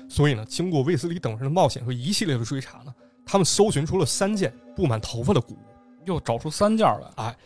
[0.09, 5.59] 所以呢，经过卫斯理等人的冒险和一系列的追查呢，他们搜寻出了三件布满头发的古物，
[6.05, 7.25] 又找出三件来。
[7.25, 7.37] 哎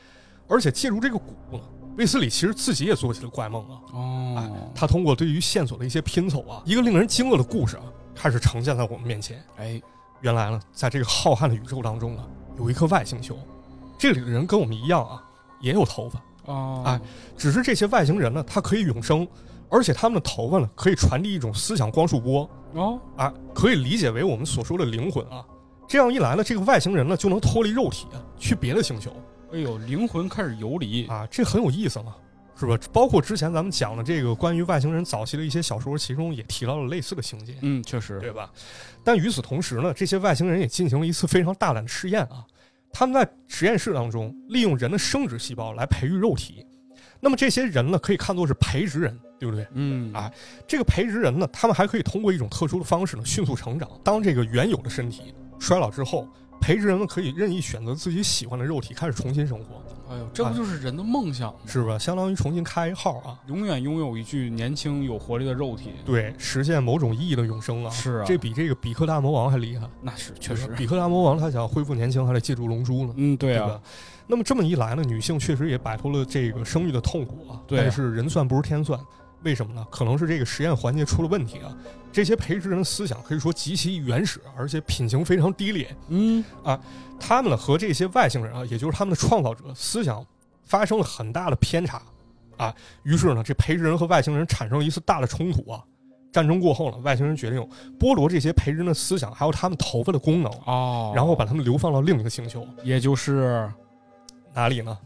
[0.47, 1.63] 而且借助这个古物呢，
[1.97, 3.81] 卫斯理其实自己也做起了怪梦啊。
[3.95, 9.43] 哦，哎他通过对于线索的一些拼凑啊，一个令人惊愕的故事啊，开始呈现在我们面前。
[9.57, 9.81] 哎，
[10.21, 12.25] 原来呢，在这个浩瀚的宇宙当中呢，
[12.59, 13.37] 有一颗外星球，
[13.99, 15.23] 这里的人跟我们一样啊，
[15.61, 17.01] 也有头发，哦，哎，
[17.37, 19.27] 只是这些外星人呢，他可以永生，
[19.69, 22.49] 而且他们的头发呢，可以传递一种思想光束波。
[22.75, 25.45] 哦，哎，可以理解为我们所说的灵魂啊。
[25.87, 29.13] 这样一来呢，这个外星人呢就能脱离肉体啊，去别的星球。
[29.53, 31.07] 哎呦，灵魂开始游离。
[31.07, 32.15] 啊，这很有意思嘛，
[32.59, 32.79] 是吧？
[32.93, 37.55] 包括之前咱们讲的这个关于外星人早期的一些小说，其中也提到了类似的情节。
[37.63, 38.21] 嗯，确实。
[38.21, 38.51] 对吧？
[39.03, 42.45] 但与此同时呢，这些外星人也进行了一次非常大胆的试验啊。
[42.93, 46.65] 他们在实验室当中利用人的生殖细胞来培育肉体。
[47.21, 49.67] 那么这些人呢，可以看作是培植人，对不对？
[49.73, 50.31] 嗯啊
[50.69, 53.89] 这个培植人呢，他们还可以通过一种特殊的方式呢，迅速成长。
[54.05, 56.29] 当这个原有的身体衰老之后，
[56.65, 61.59] 培植人们可以任意选择自己喜欢的肉体，开始重新生活，哎呦，这不就是人的梦想吗？
[61.67, 61.99] 是吧？
[61.99, 65.91] 相当于重新开一号啊，永远拥有一具年轻有活力的肉体。
[66.07, 67.91] 对，实现某种意义的永生啊。
[67.91, 69.87] 是啊这比这个比克大魔王还厉害。
[70.01, 70.69] 那是确实。
[70.69, 73.13] 比克大魔王他想恢复年轻，还得借助龙珠呢。
[73.19, 73.81] 嗯，对啊对吧，？
[74.27, 77.61] 那么这么一来呢，女性确实也摆脱了这个生育的痛苦啊。
[77.67, 78.99] 对啊但是人算不如天算，
[79.43, 79.87] 为什么呢？
[79.91, 81.77] 可能是这个实验环节出了问题啊。
[82.15, 85.97] 这些培植人的思想可以说极其原始，而且品行非常低劣。
[86.11, 86.81] 嗯啊，
[87.19, 90.25] 他们呢和这些外星人啊，也就是他们的创造者思想
[90.63, 92.01] 发生了很大的偏差
[92.57, 92.73] 啊。
[93.03, 95.83] 于是呢，这培植人和外星人产生了一次大的冲突啊。
[96.31, 97.61] 战争过后呢，外星人决定
[97.99, 103.69] 剥夺这些培植人的思想，还有他们头发的功能，哦，然后把他们流放到另一个星球，也就是
[104.53, 104.97] 哪里呢？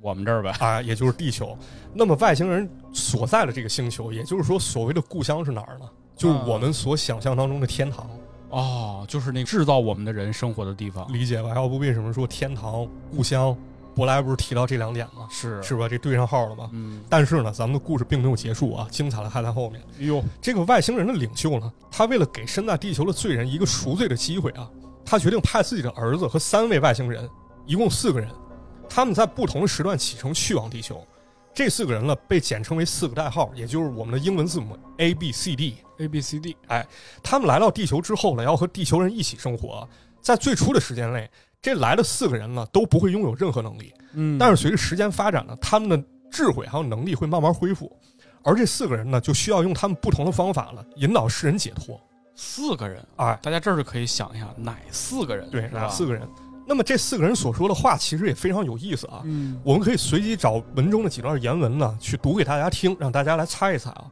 [0.00, 0.56] 我们这儿吧。
[0.58, 1.56] 啊，也就是地球。
[1.94, 5.88] 那么外星人所在的这个星球，也就是说所谓的故乡是哪儿呢？
[6.18, 8.06] 就是我们所想象当中的天堂。
[8.50, 11.50] 哦，就是那制造我们的人生活的地方，理解吧？
[11.54, 13.56] 要不为什么说天堂、故乡？
[13.94, 15.26] 伯莱不是提到这两点吗？
[15.28, 15.88] 是是吧？
[15.88, 16.70] 这对上号了吗？
[16.72, 19.82] 嗯，但是呢，咱们的故事并没有结束啊，精彩的还在后面。
[19.98, 24.70] 哎呦，这个外星人的领袖呢，他为了给身在地球的罪人一个赎罪的机会啊，
[25.04, 27.28] 他决定派自己的儿子和三位外星人，
[27.66, 28.30] 一共四个人，
[28.88, 31.04] 他们在不同的时段启程去往地球。
[31.58, 35.74] 这四个人呢，被简称为四个代号，也就是我们的英文字母 A B C D。
[35.98, 36.86] A B C D，哎
[37.20, 39.88] 他们来到地球之后呢，要和地球人一起生活。
[40.20, 41.28] 在最初的时间内，
[41.60, 43.92] 这来的四个人呢，都不会拥有任何能力。
[44.12, 47.90] 嗯，但是随着时间发展呢，他们的智慧还有能力会慢慢恢复，
[48.44, 52.00] 而这四个人呢，就需要用他们不同的方法了，引导世人解脱。
[52.36, 55.50] 四个人，哎，大家这儿就可以想一下，哪四个人？
[55.50, 56.22] 对，哪四个人？
[56.68, 59.22] 那么这四个人所说的话其实也非常有意思啊。
[59.24, 64.04] 嗯，我们可以随机找文中的几段原文呢，去读给大家听，让大家来猜一猜啊，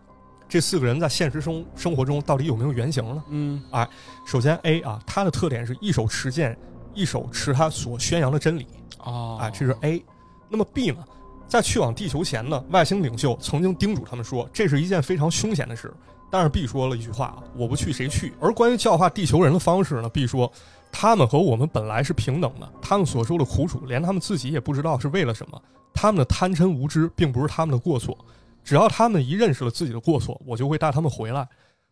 [0.48, 3.22] 这四个人在现实生生活中到底有没有原型呢？
[3.28, 3.86] 嗯，哎
[4.26, 6.58] 首先 A 啊，他的特点是一手持剑，
[6.94, 8.66] 一手持他所宣扬的真理。
[9.00, 10.02] 哦，哎，这是 A。
[10.48, 11.04] 那么 B 呢？
[11.46, 15.92] 在去往地球前呢，外星领袖曾经叮嘱他们说，这是一件非常凶险的事。
[16.28, 20.50] 但是 B 说了一句话：“我不去，谁去？”而关于教化地球人的方式呢？B 说，
[20.98, 25.62] 他们和我们本来是平等的，他们所受的苦楚，连他们自己也不知道是为了什么。
[25.92, 28.16] 他们的贪嗔无知，并不是他们的过错。
[28.64, 31.46] 只要他们一认识了自己的过错，我就会带他们回来。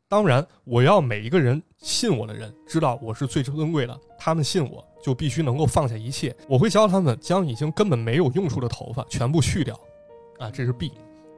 [0.09, 3.95] 当然，我要每一个人信我的人知道我是最尊贵的。
[4.19, 6.35] 他们信我，就必须能够放下一切。
[6.49, 9.79] 我会教他们将已经根本没有用处的头发全部去掉。
[10.39, 10.91] 啊，这是 B。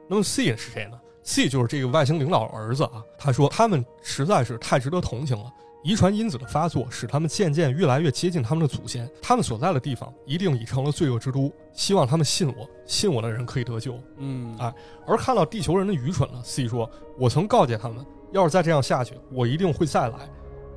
[0.07, 3.03] 那么 C 是谁呢？C 就是这个外星领导儿子啊。
[3.17, 5.51] 他说他们实在是太值得同情了。
[5.87, 9.09] 遗传因子的发作使他们渐渐越来越接近他们的祖先。
[9.21, 11.49] 他们所在的地方一定已成了罪恶之都。
[11.71, 13.97] 希望他们信我，信我的人可以得救。
[14.17, 14.73] 嗯哎
[15.05, 20.29] 而看到地球人的愚蠢了，C 说：“我曾告诫他们，要是再这样下去，我一定会再来。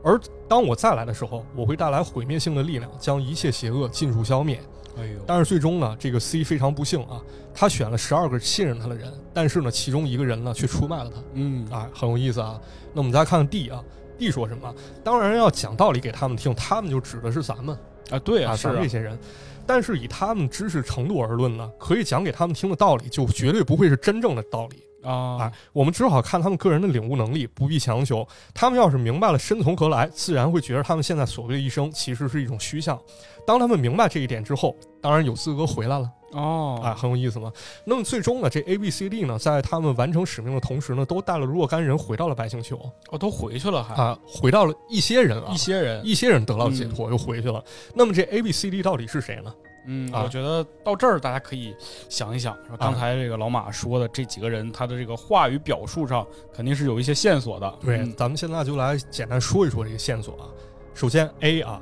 [0.04, 0.16] 而
[0.48, 4.60] 当我再来的时候，我会带来毁灭性的力量，将一切邪恶尽数消灭。
[4.96, 7.20] 哎呦，但是最终呢，这个 C 非常不幸啊，
[7.52, 11.20] 他选了十二个信任他的人，但是呢，其中一个人呢却出卖了他。
[11.32, 12.60] 嗯哎，很有意思啊。
[12.92, 13.82] 那我们再看看 D 啊
[14.20, 14.72] ，D 说什么？
[15.02, 17.76] 当然要讲道理给他们听，他们就指的是咱们。
[18.10, 19.18] 啊，对啊，是啊这些人。
[19.66, 25.52] 但是以他们知识程度而论呢，可以讲给他们听的道理，就绝对不会是真正的道理啊哎。
[25.72, 28.26] 我们只好看他们个人的领悟能力，不必强求。
[28.54, 32.98] 他们要是明白了身从何来，自然会觉得他们现在所谓的一生其实是一种虚像。
[33.46, 37.50] 当他们明白这一点之后，当然有资格回来了哦啊，很有意思嘛。
[37.84, 42.78] 那么最终呢，这 A、B、C、D 呢，在他们完成使命的同时呢，都带了若干人回到了白星球
[43.10, 47.64] 哦，都回去了还啊，回到了一些人啊一，些人，一些人得到解脱，又回去了。
[47.94, 49.52] 那么这 A、B、C、D 到底是谁呢？
[49.86, 51.74] 嗯，啊我觉得到这儿大家可以
[52.08, 52.76] 想一想，说？
[52.76, 57.78] 刚才这个老马说的这几个人，他的这个话语表述上肯定是有一些线索的。
[57.80, 60.46] 对，嗯咱们现在就来简单说一说这个线索啊。
[60.94, 61.80] 首先 A 啊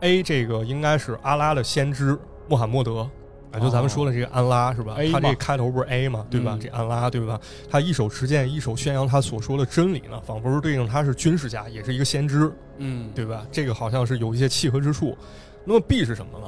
[0.00, 3.08] ，A 这个应该是阿拉的先知穆罕默德。
[3.50, 6.52] 啊，就咱们说的这个安拉是吧？A 他这个开头不是 A 嘛，对吧？
[6.52, 7.40] 嗯这安拉对吧？
[7.70, 13.46] 他一手持剑，一手宣扬他所说的真理呢，仿佛是对应他是军事家，也是一个先知，嗯，对吧？
[13.50, 15.16] 这个好像是有一些契合之处。
[15.64, 16.46] 那么 B 是什么呢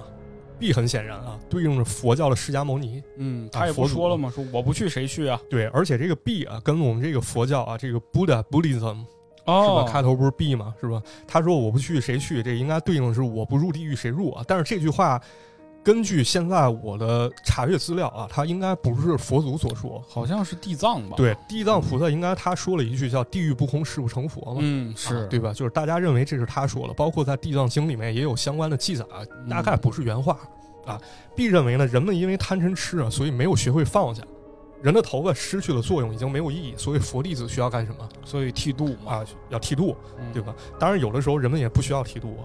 [0.60, 3.02] ？B 很显然啊，对应着佛教的释迦牟尼。
[3.16, 4.30] 嗯，他也不说了嘛？
[4.30, 5.40] 说我不去，谁去啊？
[5.48, 9.06] 对，而且这个 B 啊，跟我们这个佛教啊，这个 Buddha Buddhism 是
[9.46, 10.72] 哦吧？，开头不是 B 吗？
[10.80, 11.02] 是吧？
[11.26, 14.44] 他说我不去谁去，这应该对应的是我不入地狱谁入啊。
[14.46, 15.20] 但是这句话，
[15.82, 20.02] 根据现在我的查阅资料啊，他应该不是佛祖所说。
[20.06, 24.58] 好像是地藏吧？，对，地藏菩萨应该他说了一句叫“地狱不空，誓不成佛”嘛。
[24.60, 25.52] 嗯，啊是，对吧？
[25.54, 30.38] 就是大家认为这是他说了，包括在《地藏经》里面也有相关的记载啊，大概不是原话
[30.84, 31.00] 啊。
[31.34, 34.22] B 认为呢，人们因为贪嗔痴啊，所以没有学会放下，
[34.82, 39.24] 人的头发失去了作用，已经没有意义，所以佛弟子需要干什么所以剃度嘛，啊？
[39.48, 40.54] 要剃度，嗯对吧？
[40.78, 42.44] 当然，有的时候人们也不需要剃度啊，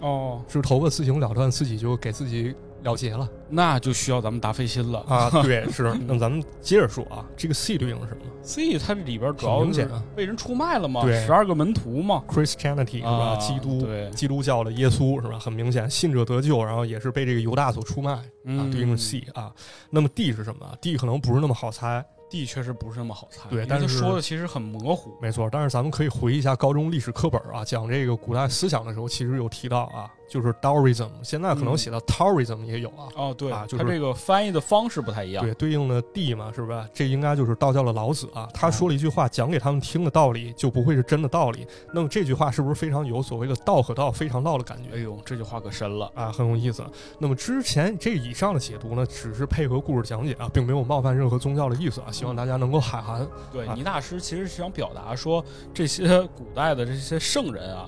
[0.00, 5.00] 哦，是头发自行了断，自己就给自己了结了那就需要咱们大费心了。
[5.06, 5.30] 啊。
[5.42, 5.94] 对，是。
[6.06, 13.10] 那咱们接着说啊，这个 C 对应是什么 C 它这里边主要是很明显啊被人出卖了嘛，对十二个门徒嘛，？Christianity 是吧？
[13.10, 13.80] 啊基督。
[13.82, 15.38] 对，基督教的耶稣是吧？
[15.38, 19.52] 很明显，信者得救，然后也是被这个犹大所出卖啊，嗯，对应是 C 啊。
[19.90, 25.14] 那么 D 是什么？D 可能不是那么好猜，D 确实不是那么好猜，对但是说的其实很模糊。
[25.20, 25.50] 没错。
[25.52, 33.12] 但是咱们可以回忆一下高中历史课本啊，讲这个古代思想的时候，其实有提到啊，就是 Taoism，现在可能写到 Taoism 也有啊。
[33.14, 35.44] 哦，对，啊就是它这个翻译的方式不太一样。
[35.44, 36.82] 对，对应的 D 嘛，是不是？
[36.94, 38.48] 这应该就是道教的老子啊。
[38.54, 41.66] 他说了一句话，讲给他们听的道理就不会是真的道理。
[41.92, 44.96] 那么这句话是不是非常有所谓的道可道非常道的感觉？
[44.96, 46.10] 哎呦，这句话可深了。
[46.14, 46.82] 啊，很有意思。
[47.18, 53.28] 那么之前这以上的解读呢，只是配合故事讲解啊，并没有冒犯任何宗教的意思啊，希望大家能够海涵。
[53.52, 55.44] 对，啊倪大师其实是想表达说，
[55.74, 57.86] 这些古代的这些圣人啊，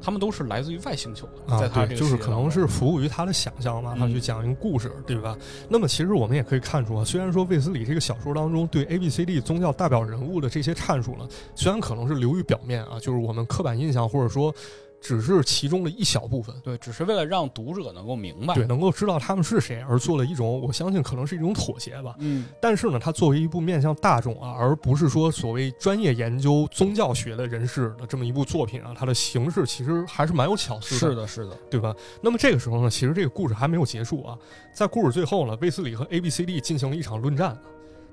[0.00, 5.36] 他们都是来自于外星球的，啊，在他就是可能是服务于他的想象嘛，他嗯去讲一个故事，对吧？
[5.68, 14.54] 那么其实我们也可以看出啊，虽然说卫斯理这个小说当中对 A、B、C、D 宗教代表人物的这些阐述呢，虽然可能是流于表面啊，就是我们刻板印象或者说
[15.06, 16.52] 只是其中的一小部分。
[16.64, 18.54] 对，只是为了让读者能够明白。
[18.54, 22.16] 对，，能够知道他们是谁，而做了一种，我相信可能是一种妥协吧。
[22.18, 30.98] 嗯，但是呢，它作为一部面向大众啊，而不是说所谓专业研究宗教学的人士的这么一部作品啊，它的形式其实还是蛮有巧思的。
[30.98, 31.94] 是的，是的，对吧？
[32.20, 34.36] 那么这个时候呢，其实这个故事还没有结束啊。
[34.74, 37.56] 在故事最后呢，卫斯理和 A、B、C、D 进行了一场论战。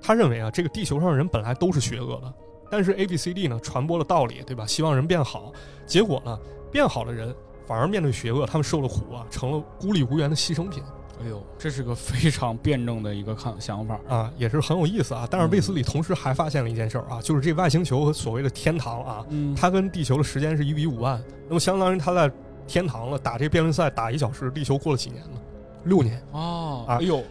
[0.01, 2.33] 他认为啊，这个地球上的人本来都是邪恶的，
[2.69, 4.65] 但是 A、B、C、D 呢传播了道理，对吧？
[4.67, 5.53] 希望人变好。
[5.85, 6.37] 结果呢，
[6.73, 7.33] 变好的人
[7.65, 10.83] 反而面对邪恶，他们受了苦啊，成了孤立无援的牺牲品
[11.21, 13.97] 哎呦，这是个非常辩证的一个看想法。
[14.09, 15.27] 啊，也是很有意思啊。
[15.29, 22.29] 但是卫斯理同时还发现了一件事儿啊，就是这外星球和所谓的天堂啊，嗯，它跟地球的时间是一比五万，那么相当于他在
[22.67, 25.39] 天堂了打这辩论赛打一小时，地球过了几年呢？
[25.85, 26.21] 六年。
[26.31, 27.23] 哦，啊哎呦，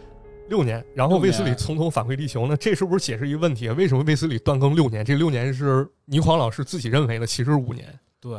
[0.47, 3.69] 六年，然后卫斯理匆匆返回地球呢，这是不是解释一个问题？
[3.69, 5.03] 为什么卫斯理断更六年？
[5.03, 7.87] 这六年是倪匡老师自己认为的，其实是五年，
[8.19, 8.31] 对，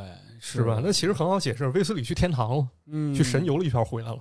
[0.46, 0.78] 是吧？
[0.84, 4.18] 那其实很好解释，威斯理去天堂了，嗯，去神游了一圈回来了。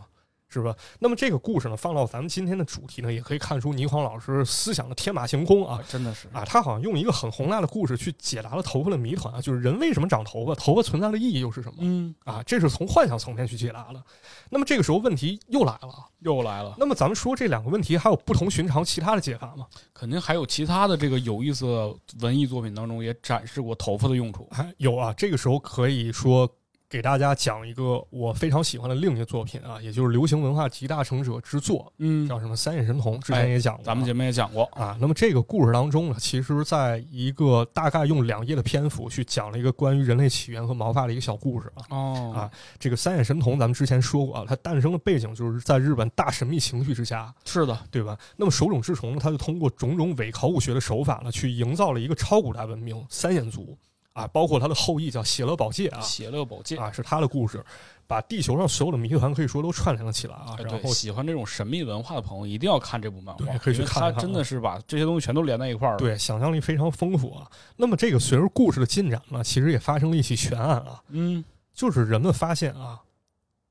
[0.53, 0.75] 是吧？
[0.99, 6.45] 那么这个故事呢，放到咱们今天的主题呢，也可以看出倪匡老师思想的天马行空啊啊，真的是啊！
[6.45, 12.43] 他好像用一个很宏大的故事去解答了头发的谜团啊，就是人为什么长头发，头发存在的意义又是什么嗯，啊？
[12.43, 14.03] 这是从幻想层面去解答的。
[14.49, 15.89] 那么这个时候问题又来了，
[16.19, 19.65] 又来了，那么咱们说这两个问题还有不同寻常其他的解法吗？
[19.93, 24.47] 肯定还有其他的这个有意思的文艺作品当中也展示过头发的用处。
[24.51, 26.47] 还有啊，这个时候可以说
[26.93, 34.65] 给大家讲一个我非常喜欢的另一个作品啊，也就是流行文化集大成者之作，嗯，叫什么《三眼神童》，之前也讲过啊、咱们节目也讲过。
[34.73, 34.95] 啊。
[35.01, 41.81] 那么这个故事当中呢，其实在一个大概用两页的篇幅去讲了一个关于人类起源和毛发的一个小故事啊。
[41.89, 48.15] 哦啊，这个三眼神童咱们之前说过啊，它诞生的背景就是在日本大神秘情绪之下，是的，对吧？
[48.37, 53.75] 那么手冢治虫呢，他就通过种种伪考古学的手法呢，去营造了一个超古代文明三眼族
[54.13, 56.77] 啊，包括他的后裔叫血乐宝戒啊，邪乐宝戒。
[56.77, 57.63] 啊是他的故事，
[58.05, 60.55] 把地球上所有的谜团可以说都串联了起来啊。
[60.59, 67.49] 哎，然，后喜欢这种神秘文化的朋友一定要看这部漫画，对可以去看一看啊它真的是把这些东西全都连在一块儿了。，对想象力非常丰富啊。
[67.75, 71.43] 那么这个随着故事的进展呢，其实也发生了一起悬案啊，嗯，
[71.73, 73.01] 就是人们发现啊，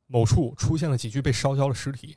[0.09, 2.16] 某处出现了几具被烧焦的尸体。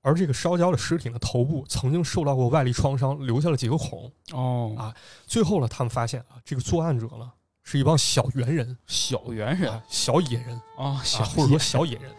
[0.00, 4.10] 而这个烧焦的尸体呢，头部曾经受到过外力创伤，留下了几个孔。
[4.32, 4.94] 哦啊
[5.26, 7.30] 最后呢，他们发现啊，这个作案者呢
[7.70, 11.02] 是一帮小猿人，小猿人啊，小野人啊，
[11.36, 12.10] 或者说小野人，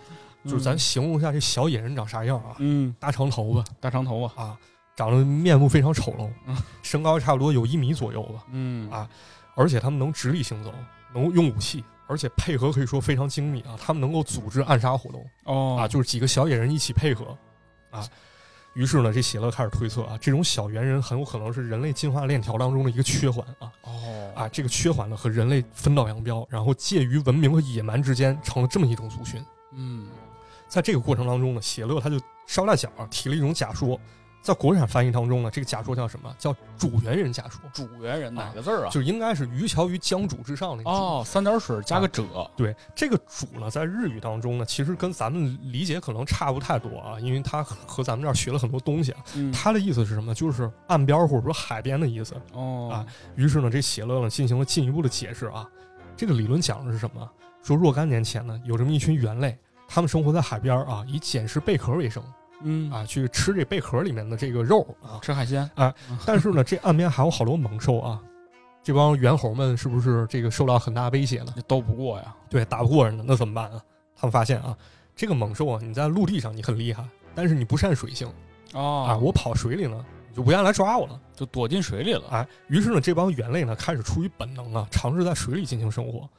[0.43, 2.55] 野就是咱形容一下这小野人长啥样啊？
[2.59, 2.95] 嗯。
[2.99, 3.63] 大长头发。
[3.79, 4.55] 大长头发，啊，
[4.95, 8.87] 长得面目非常丑陋嗯，身高差不多有一米左右吧，嗯。
[8.91, 9.09] 啊
[9.55, 10.71] 而且他们能直立行走，
[11.15, 17.35] 能用武器，而且配合可以说非常精密啊，他们能够组织暗杀活动哦啊，就是几个小野人一起配合。
[17.89, 18.07] 啊。
[18.80, 23.69] 于是呢，这邪乐开始推测啊，这种小猿人很有可能是人类进化链条当中的一个缺环啊。
[23.82, 29.43] 哦啊，这个缺环呢和人类分道扬镳，然后介于文明和野蛮之间，成了这么一种族群。
[29.73, 30.07] 嗯
[30.69, 32.17] 在这个过程当中呢，写乐他就
[32.47, 33.99] 捎带脚啊提了一种假说，
[34.41, 36.33] 在国产翻译当中呢，这个假说叫什么？
[36.39, 38.89] 叫主原人假说，主猿人哪个字儿啊？
[38.89, 40.89] 就应该是于桥于江渚之上那个主。
[40.89, 49.19] 哦，三点水加个者，对，这个主呢，在日语当中呢，其实跟咱们理解可能差不太多啊，因为他和咱们这儿学了很多东西啊。
[49.35, 50.33] 嗯他的意思是什么？
[50.33, 52.33] 就是岸边或者说海边的意思。
[52.53, 55.67] 哦啊于是呢，这写乐呢进行了进一步的解释啊。
[56.15, 57.29] 这个理论讲的是什么？
[57.61, 62.23] 说若干年前呢，有这么一群猿类，他们生活在海边啊，以捡拾贝壳为生
[62.64, 65.20] 嗯啊，去吃这贝壳里面的这个肉啊。
[65.22, 65.93] 吃海鲜啊，
[66.26, 68.22] 但是呢，这岸边还有好多猛兽啊，
[68.84, 71.53] 这帮猿猴们是不是这个受到很大威胁呢？
[71.68, 72.36] 斗不过呀。
[72.49, 73.82] 对，打不过人呢，那怎么办啊？
[74.16, 74.78] 他们发现啊，
[75.16, 77.03] 这个猛兽啊，你在陆地上你很厉害，
[77.34, 78.28] 但是你不善水性
[78.74, 81.20] 哦啊，我跑水里呢，你就不愿意来抓我了。
[81.36, 82.24] 就躲进水里了。
[82.32, 86.30] 哎，于是呢，这帮猿类呢开始出于本能啊，尝试在水里进行生活。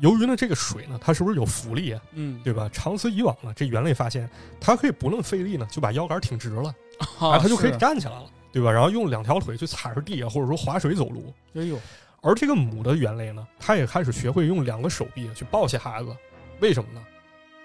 [0.00, 2.00] 由于呢，这个水呢，它是不是有浮力啊？
[2.12, 2.68] 嗯，对吧？
[2.72, 4.28] 长此以往呢，这猿类发现
[4.60, 6.74] 它可以不论费力呢，就把腰杆挺直了，
[7.18, 8.72] 啊哎，它就可以站起来了，对吧？
[8.72, 11.32] 然后用两条腿去踩着地啊，或者说划水走路。
[11.54, 11.78] 哎呦，
[12.22, 16.16] 而这个母的猿类呢，它也开始学会用两个手臂去抱起孩子，
[16.60, 17.00] 为什么呢？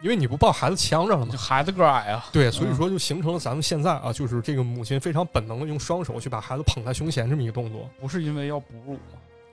[0.01, 1.31] 因为你不抱孩子呛着了嘛。
[1.31, 2.25] 这孩子个儿矮啊。
[2.33, 7.89] 对，所以说就形成了咱们现在啊，就是这个母亲非常本能的用双手去把孩子捧在胸前这么一个动作。
[7.99, 8.99] 不是因为要哺乳吗？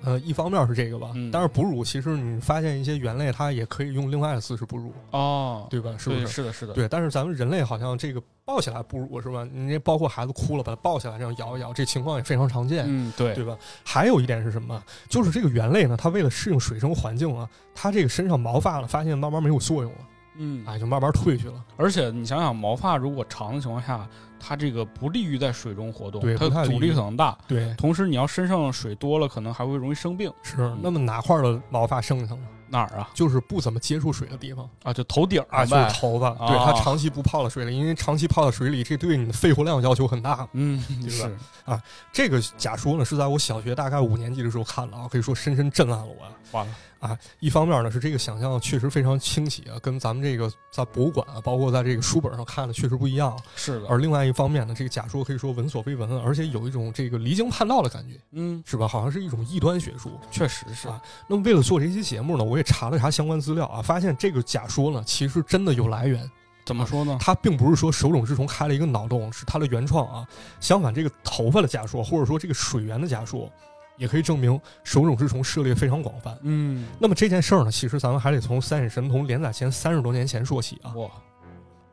[0.05, 5.95] 呃，一方面是这个吧，嗯但是哺乳其实你发现一些猿类它也可以用另外的姿势哺乳，哦，对吧？
[5.99, 6.27] 是不，是？
[6.27, 9.47] 是的，是的，对，但是咱们人类好像这个抱起来哺乳是吧？
[9.53, 12.85] 你这包括孩子哭了，把它抱起来这样摇一摇，这情况也非常常见。
[12.89, 13.57] 嗯，对，对吧？
[13.85, 14.83] 还有一点是什么？
[15.09, 19.99] 就是这个猿类呢，它为了适应水生环境啊，它这个身上毛发呢，发现慢慢没有作用了，
[20.37, 21.65] 嗯，哎，就慢慢退去了。
[21.77, 24.09] 而且你想想，毛发如果长的情况下，
[24.45, 27.39] 它这个不利于在水中活动，对它阻力可能大。
[27.47, 30.33] 对，同时，你要身上水多了，可能还会容易生病。
[30.43, 30.75] 是。
[30.83, 32.41] 那么哪块儿的毛发剩下呢？
[32.69, 33.11] 哪儿啊？
[33.13, 36.31] 就是不怎么接触水的地方啊，就头顶儿啊，就是头发。
[36.31, 40.49] 啊对，它长期不泡在水里，因为长期泡在水里，这对你的肺活量要求很大。
[40.53, 41.21] 嗯，对
[41.67, 41.83] 吧是
[42.13, 46.27] 这个假说呢，是在我小学大概五年级的时候看的啊，可以说深深震撼了我。
[46.53, 46.73] 完了，
[47.03, 53.37] 啊，一方面呢是这个想象确实非常清晰啊，跟咱们这个在博物馆啊，包括在这个书本上看的确实不一样。
[53.57, 58.87] 是的，而另外一方面呢，这个假说可以说闻所未闻，而且有一种这个离经叛道的感觉，嗯，是吧？
[58.87, 60.13] 好像是一种异端学术。
[60.31, 66.31] 确实是啊那么为了做这期节目呢，我也查了查相关资料啊，发现这个假说呢其实真的有来源，
[66.65, 67.19] 怎么说呢？
[67.21, 70.25] 它并不是说手冢治虫开了一个脑洞是它的原创啊。
[70.61, 73.51] 相反，这个头发的假说，或者说这个水源的假说，
[73.97, 76.37] 也可以证明手冢治虫涉猎非常广泛。
[76.43, 80.93] 嗯，那么这件事儿呢，其实咱们还得从《三眼神童》连载前三十多年前说起啊。
[80.95, 81.09] 哇，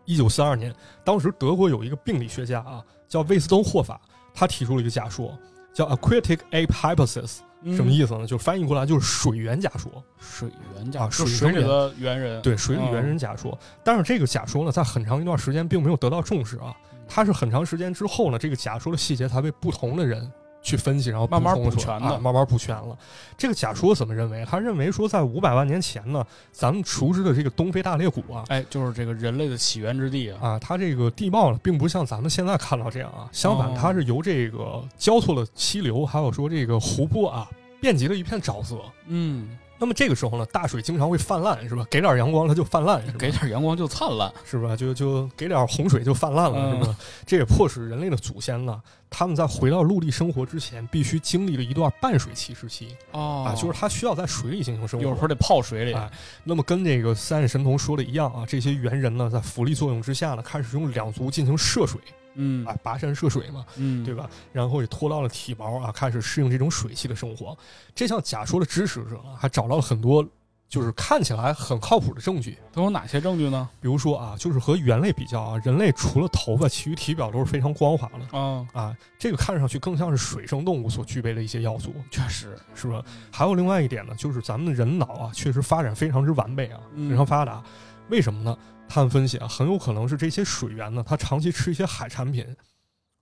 [0.06, 0.74] 一九四二年，
[1.04, 4.00] 当时德国有一个病理学家啊，叫魏斯登霍法，
[4.34, 5.38] 他提出了一个假说，
[5.74, 8.26] 叫 aquatic ape hypothesis，、嗯什么意思呢？
[8.26, 10.04] 就翻译过来就是水源假说。
[10.18, 13.58] 水源假啊水中水里的猿人，对，水里猿人假说。
[13.84, 16.74] 但是这个假说呢，在很长一段时间并没有得到重视啊。
[17.12, 20.32] 它是很长时间之后呢，这个假说的细节才被不同的人
[20.62, 22.97] 去分析，然后慢慢补全的啊，慢慢补全了。
[23.38, 24.45] 这个假说怎么认为？
[24.45, 37.49] 他认为说，在五百万年前呢，咱们熟知的这个东非大裂谷啊，哎，就是这个人类的起源之地啊，啊，它这个地貌呢，并不像咱们现在看到这样啊，相反，哦它是由这个交错的溪流，还有说这个湖泊啊，
[37.80, 38.78] 遍及了一片沼泽。
[39.07, 41.86] 嗯，那么这个时候呢，大水经常会泛滥，是吧？
[41.90, 44.76] 给点阳光它就泛滥，给点阳光就灿烂，是吧？
[44.76, 46.96] 就就给点洪水就泛滥了，嗯是吧？
[47.26, 55.06] 这也迫使人类的祖先呢，他们在回到陆地生活之前，必须经历了一段半水期时期哦啊，就是他需要在水里进行生活。
[55.06, 56.12] 有时候得泡水里，哎
[56.44, 62.00] 那么跟这个三眼神童说的一样啊，这些猿人呢，在浮力作用之下呢，开始用两足进行涉水，
[62.36, 64.14] 嗯啊，跋山涉水嘛，嗯，对？
[64.14, 64.30] 吧？
[64.52, 67.58] 然后也脱到了体毛啊，开始适应这种水系的生活。
[67.94, 70.26] 这项假说的支持者啊，还找到了很多
[70.68, 72.58] 就是看起来很靠谱的证据。
[72.72, 73.68] 都有哪些证据呢？
[73.82, 83.04] 比如说啊，就是和猿类比较啊，人类除了头发，其余体表都是非常光滑的啊，啊，这个看上去更像是水生动物所具备的一些要素，确实，是吧？
[83.32, 87.64] 还有另外一点呢，就是咱们的人脑啊，确实发展非常之完备啊，嗯非常发达。
[88.10, 88.56] 为什么呢？
[88.90, 92.44] 他们分析啊，很有可能是这些水源呢，它长期吃一些海产品，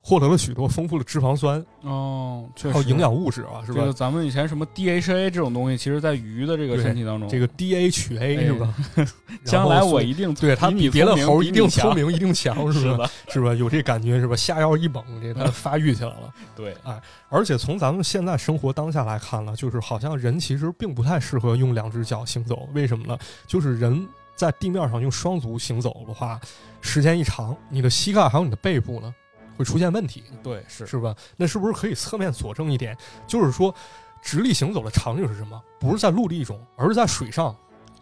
[0.02, 3.82] 获得了许多丰富的脂肪酸，哦，确实还有营养物质啊，是吧？
[3.82, 8.74] 这个咱们以前什么 DHA 这种东西，其实在鱼的这个身体当中，这个 DHA 哎是吧？
[9.44, 13.10] 将来我一定对它比别的猴一定强聪明，一定强，是吧？
[13.28, 13.54] 是，是吧？
[13.54, 14.36] 有这感觉是吧？
[14.36, 16.34] 下药一猛，这它发育起来了。
[16.56, 16.98] 对，哎
[17.30, 23.18] 而且从咱们现在生活当下来看呢，就是好像人其实并不太适合用两只脚行走，为什么呢？
[23.46, 24.08] 就是人
[24.38, 26.40] 在地面上用双足行走的话，
[26.80, 29.14] 时间一长，你的膝盖还有你的背部呢
[29.58, 31.14] 会出现问题，对，是是吧？
[31.36, 32.96] 那是不是可以侧面佐证一点？
[33.26, 33.74] 就是说，
[34.22, 35.62] 直立行走的场景是什么？
[35.80, 37.54] 不是在陆地中，而是在水上。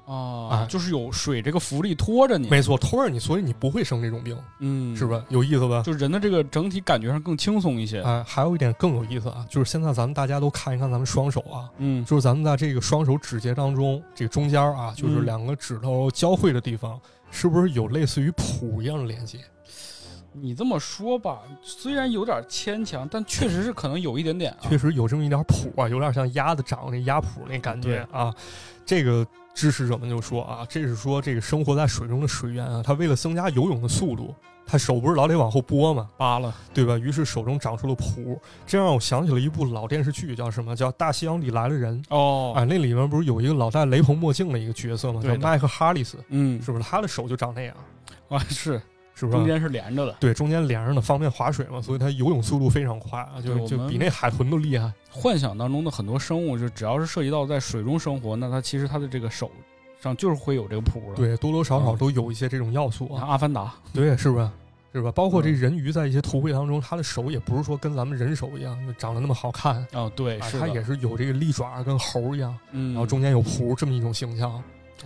[0.06, 0.14] 啊
[0.50, 5.06] 啊，就是有水这个浮力拖着你，没错，拖着你，所以你不会生这种病，嗯，是？
[5.06, 5.24] 吧？
[5.30, 5.82] 有意思吧？
[5.84, 17.00] 就人的这个整体感觉上更轻松一些，哎，还有一点更有意思啊，就是现在咱们大家都看一看咱们双手啊，嗯，就是咱们在这个双手指节当中，这个中间啊，就是嗯两个指头交汇的地方，
[17.32, 19.40] 是不是有类似于蹼一样的连接？
[20.42, 28.34] 你这么说吧，虽然有点牵强，但确实是可能有一点点啊，确实有这么一点谱啊，有点像鸭子长那鸭蹼那感觉啊。
[28.86, 34.36] 这个支持者们就说啊，这是说这个生活在水中的水源啊，他为了增加游泳的速度，
[34.68, 36.10] 他手不是老得往后拨吗？
[36.18, 36.98] 扒了，对吧？
[36.98, 40.76] 于是手中长出了蹼，这让我想起了一部老电视剧，叫什么？
[40.76, 42.64] 叫《大西洋里来了人》哦，啊。
[42.64, 45.22] 那里面不是有一个老戴雷朋墨镜的一个角色吗？
[45.24, 46.84] 叫麦克哈里斯，嗯，是不是？
[46.84, 47.76] 他的手就长那样，
[48.28, 48.80] 啊是，
[49.16, 49.38] 是不是？
[49.38, 54.94] 中间是连着的，对，中间连着的，方便划水嘛，所以它游泳速度非常快啊，就就比那海豚都厉害。
[55.10, 59.50] 幻想当中的很多生物，就只要是涉及到在水中生活，那它其实它的这个手
[60.02, 63.18] 上就是会有这个蹼的。，对，多多少少嗯都有一些这种要素你。
[63.18, 64.38] 阿凡达，对，是不？
[64.40, 64.50] 是
[64.94, 65.12] 是吧？
[65.12, 74.62] 包括这嗯人鱼在一些图绘当中，他的手也不是说跟咱们人手一样，就长得那么好看哦，对，啊，是的，它也是有这个利爪跟猴一样，嗯，然后中间有蹼这么一种形象。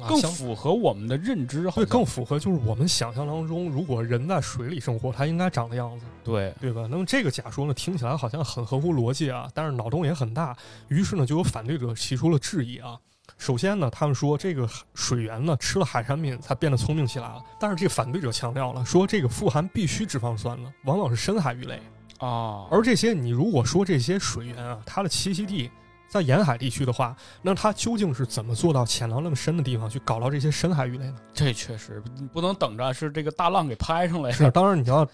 [0.08, 6.88] 更符合我们的认知，好对，更符合就是我们想象当中，如果人在水里生活，它应该长的样子，对，对吧？
[6.90, 10.56] 那么这个假说呢，听起来好像很合乎逻辑啊，但是脑洞也很大。
[10.88, 12.98] 于是呢，就有反对者提出了质疑啊。
[13.38, 21.80] 首先呢，他们说这个水源呢吃了海产品才变得聪明起来了，但是这个反对者强调了，说这个富含必需脂肪酸的往往是深海鱼类，
[22.18, 25.70] 啊，而这些你如果说这些水源啊，它的栖息地
[26.10, 31.16] 在沿海地区的话，那它究竟是怎么做到潜到那么深的地方去搞到这些深海鱼类呢？
[31.34, 35.08] 这确实你不能等着是这个大浪给拍上来，是，当然你要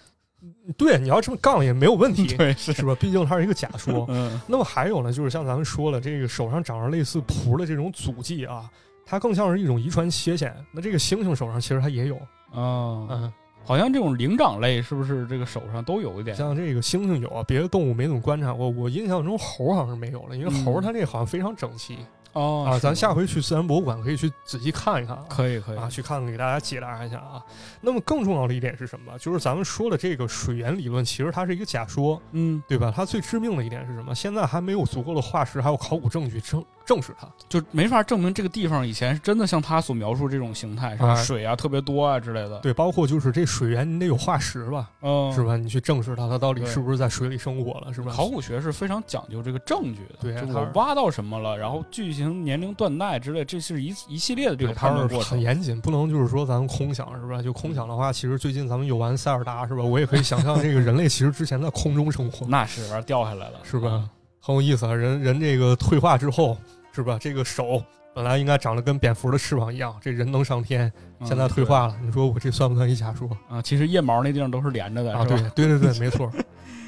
[0.76, 2.96] 对你要这么杠也没有问题， 对，是，是吧？
[2.98, 4.06] 毕竟它是一个假说。
[4.08, 8.70] 嗯，那么还有呢，就是像咱们说了，这个手上长着类似蹼的这种足迹啊，
[9.04, 10.56] 它更像是一种遗传缺陷。
[10.72, 12.16] 那这个猩猩手上其实它也有，
[12.52, 13.32] 啊，嗯，
[13.66, 16.36] 好像这种灵长类是不是这个手上都有一点？
[16.36, 18.68] 像这个猩猩有啊，别的动物没怎么观察过。
[18.70, 21.98] 我印象中猴好像是没有了，因为猴嗯它这个好像非常整齐、
[22.32, 22.78] 哦啊。
[22.78, 25.24] 咱下回回去自然博物馆可以去仔细看一看啊。
[25.28, 27.42] 可以可以啊，去看看，给大家解答一下啊。
[27.80, 29.18] 那么更重要的一点是什么？
[29.18, 32.92] 就是咱们说的这个水源理论，其实它是一个假说，嗯，对吧？
[32.94, 34.14] 它最致命的一点是什么？
[34.14, 37.28] 现在还没有足够的化石还有考古证据证证实它。
[37.48, 41.12] 就没法证明这个地方以前是真的像他所描述这种形态，是吧？
[41.14, 45.42] 哎水啊特别多啊之类的，对，包括就是这水源你得有化石吧，嗯，是？
[45.42, 45.56] 吧？
[45.56, 48.12] 你去证实它，它到底对是不是在水里生活了，是吧？
[48.14, 55.30] 考古学是非常讲究这个证据的，对就它是我挖到什么了，然后巨型年龄断代之类，这是一一系列的这对，个它是判断过程。
[55.32, 57.42] 很严谨，不能就是说咱们空想，是吧？
[57.42, 59.82] 就空想的话，其实最近咱们有玩塞尔达，是吧？
[59.82, 64.08] 我也可以想象，这个人类其实之前在空中生活， 那是玩意儿掉下来了，是吧？
[64.40, 64.94] 很有意思啊。
[64.94, 66.56] 人人这个退化之后，
[66.96, 67.18] 是吧？
[67.20, 67.82] 这个手
[68.14, 70.90] 本来应该长得跟蝙蝠的翅膀一样，这人能上天，
[71.20, 71.96] 嗯现在退化了。
[72.02, 75.24] 你说我这算不算一假说啊，其实腋毛那地方都是连着的，啊？
[75.26, 76.32] 对对对对，没错，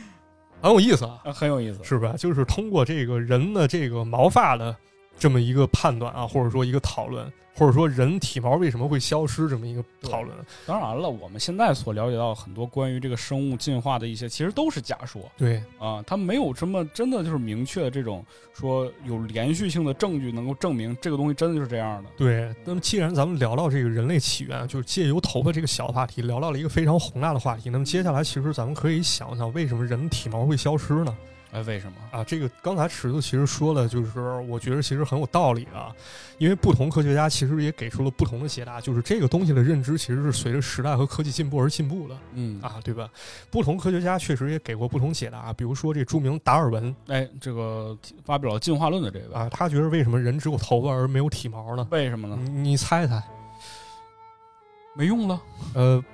[0.63, 1.19] 很有意思啊。
[1.25, 1.79] 啊很有意思。
[1.85, 2.15] 是吧？
[2.17, 4.75] 就是通过这个人的这个毛发的
[5.19, 10.37] 这么一个判断啊，或者说一个讨论，或者说人体毛为什么会消失这么一个讨论。
[10.67, 22.11] 当然了，我们现在所了解到很多关于这个生物进化的一些，其实都是假说对啊，它没有什么真的就是明确的这种说有连续性的证据能够证明这个东西真的就是这样的。
[22.17, 31.17] 对，那么既然咱们聊到这个人类起源，就是借由头发这个小话题，聊到了一个非常宏大的话题，那么接下来其实咱们可以想想，为什么人体毛会消失呢？
[31.51, 31.97] 哎，为什么？
[32.11, 35.95] 啊，这个刚才池子其实说了，就是我觉得其实很有道理啊，
[36.37, 43.09] 因为不同科学家其实也给出了不同的解答，就是这个东西的认知其实是随着时代和科技进步而进步的嗯，啊，对吧？
[43.51, 51.89] 不同科学家确实也给过不同解答，比如说这著名达尔文哎，这个发表了进化论的这个，啊，他觉得为什么人只有头发而没有体毛呢？
[51.91, 52.39] 为什么呢？
[52.43, 53.23] 你你猜猜？
[54.95, 55.41] 没用了，
[55.75, 56.05] 呃，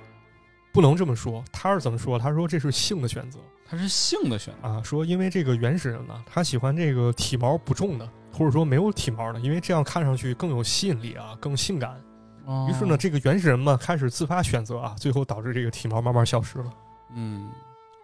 [0.71, 2.17] 不能这么说，他是怎么说？
[2.17, 4.67] 他说这是性的选择它是性的选择。
[4.67, 11.99] 啊，说因为这个原始人呢，他喜欢这个体毛不重的，或者说没有体毛的，因为这样看上去更有吸引力啊，更性感。
[12.45, 16.71] 哦于是呢，，这个原始人嘛开始自发选择啊，最后导致这个体毛慢慢消失了
[17.15, 17.49] 嗯，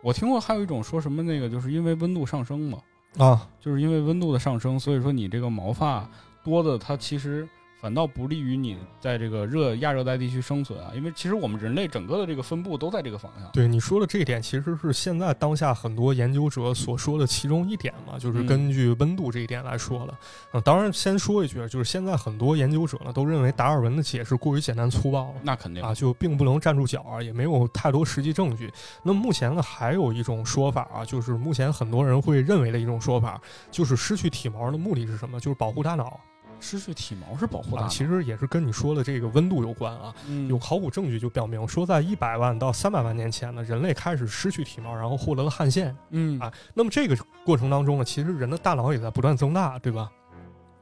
[0.01, 2.79] 我听过还有一种说什么那个，就是因为温度上升嘛，
[3.19, 3.47] 啊。
[3.59, 6.09] 就是因为温度的上升，所以说你这个毛发
[6.43, 7.47] 多的，它其实
[7.81, 10.91] 反倒不利于你在这个热亚热带地区生存啊。
[10.95, 13.49] 因为其实我们人类整个的这个分布都在这个方向。
[13.51, 20.13] 对你说的这一点，其实是现在当下很多研究者所说的其中一点嘛，就是嗯根据温度这一点来说的。
[20.51, 25.35] 啊，当然先说一句，就是现在很多研究者呢都认为达尔文的解释过于简单粗暴了。
[25.41, 28.71] 那肯定啊，就并不能站住脚啊，也没有太多实际证据。
[29.01, 35.39] 那么目前呢，还有一种说法啊，就是目前很多人会认为的一种说法，就是失去体毛的目的是什么？
[35.39, 36.19] 就是保护大脑
[36.61, 37.87] 失去体毛是保护大啊。
[37.89, 40.13] 其实也是跟你说的这个温度有关啊。
[40.27, 45.93] 嗯有考古证据就表明说，在一百万到三百万年前呢，人类开始失去体毛，然后获得了汗腺。
[46.11, 50.09] 嗯啊那么这个过程当中呢，其实人的大脑也在不断增大，对吧？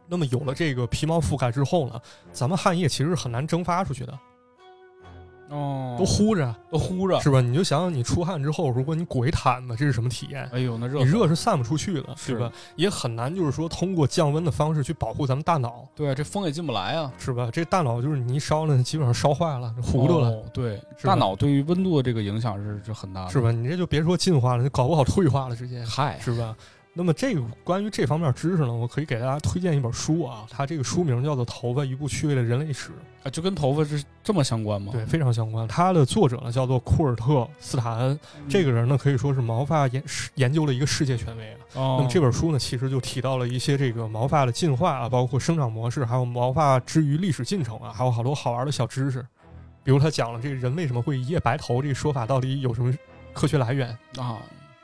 [0.08, 2.02] 那么有了这个皮毛覆盖之后呢，
[2.32, 4.20] 咱们汗液其实是很难蒸发出去的，
[5.50, 6.56] 哦，都呼着。
[6.70, 7.20] 都呼着。
[7.20, 7.42] 是吧？
[7.42, 10.48] 你就想想，你出汗之后，如果你裹一毯子，这是什么体验？
[10.54, 12.52] 哎呦，那热你热是散不出去的，是吧？
[12.76, 17.50] 也很难，就是说通过降温的方式去保护咱们大脑，对，这风也进不来啊，是吧？
[17.52, 23.42] 这大脑就是你一烧呢，基本上烧坏了，糊涂了，哦对，大脑对于温度的这个影响是是很大的，是？
[23.42, 23.52] 吧？
[23.52, 26.56] 你这就别说进化了，你搞不好退化了，直接嗨，是吧？
[26.92, 32.90] 那么这个关于这方面知识呢，我可以给大家推荐一本书啊，它这个书名叫做《头发：一部趣味的人类史》，
[33.24, 34.92] 啊，就跟头发是这么相关吗？
[34.92, 35.68] 对，非常相关。
[35.68, 40.04] 它的作者呢叫做库尔特·斯坦恩，嗯，这个人呢可以说是毛发研
[40.36, 41.58] 研究的一个世界权威啊。
[41.76, 49.26] 哦，那么这本书呢，其实就提到了一些这个毛发的进化啊，包括生长模式，还有毛发之于历史进程啊，还有好多好玩的小知识。
[49.84, 52.94] 比如他讲了这个人为什么会一夜白头这个说法到底有什么
[53.32, 53.90] 科学来源？
[54.18, 54.38] 啊，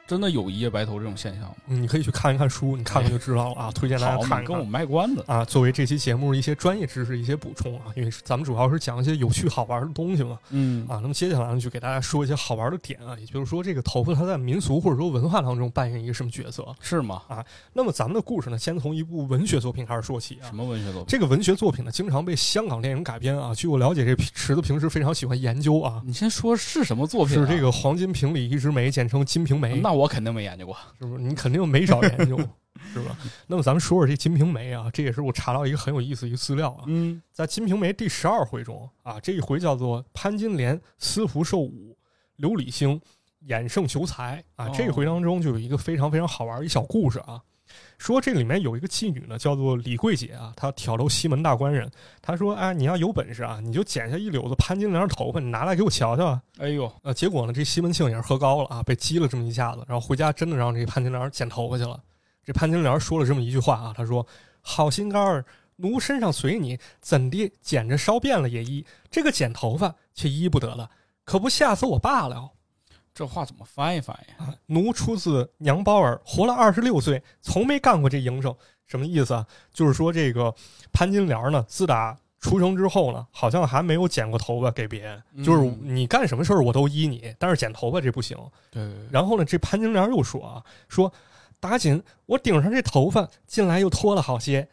[0.07, 1.55] 真的有一夜白头这种现象吗？
[1.67, 3.71] 嗯你可以去看一看书，你看看就知道了啊。
[3.71, 4.71] 推荐大家看跟我们。
[4.71, 5.23] 卖关子。
[5.27, 10.99] 啊，作为这期节目一些专业知识、一些补充啊，因为咱们主要是讲一些有趣好玩的东西嘛嗯啊。
[11.01, 16.65] 那么接下来呢，就给大家说一些好玩的点啊，也就是说，这个头发它在民俗或者说文化当中扮演一个什么角色。
[16.79, 17.21] 是吗？
[17.27, 17.43] 啊
[17.73, 20.55] 那么咱们的故事呢，先从一部文学作品开始说起啊什。
[20.55, 21.05] 么文学作品？
[21.07, 23.55] 这个文学作品呢，经常被香港电影改编啊。
[23.55, 27.45] 据我了解，这池子平时非常喜欢研究啊，你先说是什么作品、啊？
[27.45, 29.75] 是这个黄金瓶里一枝梅，简称《金瓶梅》。
[29.81, 30.77] 那我肯定没研究过。
[30.99, 31.23] 是不是？
[31.23, 32.37] 你肯定没少研究，
[32.93, 33.17] 是吧？
[33.47, 36.83] 那么咱们说说这《金瓶梅》啊，这也是我查到一个很有意思一个资料啊。
[36.87, 41.97] 嗯在《金瓶梅》第十二回中啊，这一回叫做潘金莲私服受辱，
[42.37, 42.99] 刘李兴
[43.47, 44.67] 演圣求财啊。
[44.67, 47.41] 哦这一回当中就有一个非常非常好玩的一小故事啊。
[47.97, 51.89] 说这里面有一个妓女呢，叫做李桂姐啊，她挑逗西门大官人。
[52.21, 56.41] 她说：“哎，你要有本事啊，你就剪下一绺子潘金莲的头发，你拿来给我瞧瞧啊。
[56.57, 61.99] 哎呦，”呃，结果呢，这西门庆也是喝高了啊，被激了这么一下子，然后回家真的让这潘金莲剪头发去了。
[62.43, 64.25] 这潘金莲说了这么一句话啊，她说
[64.61, 65.45] ：“好心肝儿，
[65.77, 70.89] 奴身上随你，怎地剪着烧遍了也依，这个剪头发却依不得了，
[71.23, 72.51] 可不吓死我爸了。”
[73.15, 74.43] 这话怎么翻译翻译？
[74.43, 78.53] 啊，奴出自娘包儿，活了二十六岁，从没干过这营生，
[78.85, 79.47] 什么意思啊？
[79.73, 80.53] 就是说这个
[80.91, 88.37] 潘金莲呢，自打出生之后呢，好像还没有剪过头发给别人，就是嗯你干什么事儿我都依你，但是剪头发这不行。
[88.69, 91.09] 对对对，然后呢，这潘金莲又说啊，说
[91.61, 94.67] 打紧我顶上这头发进来又脱了好些，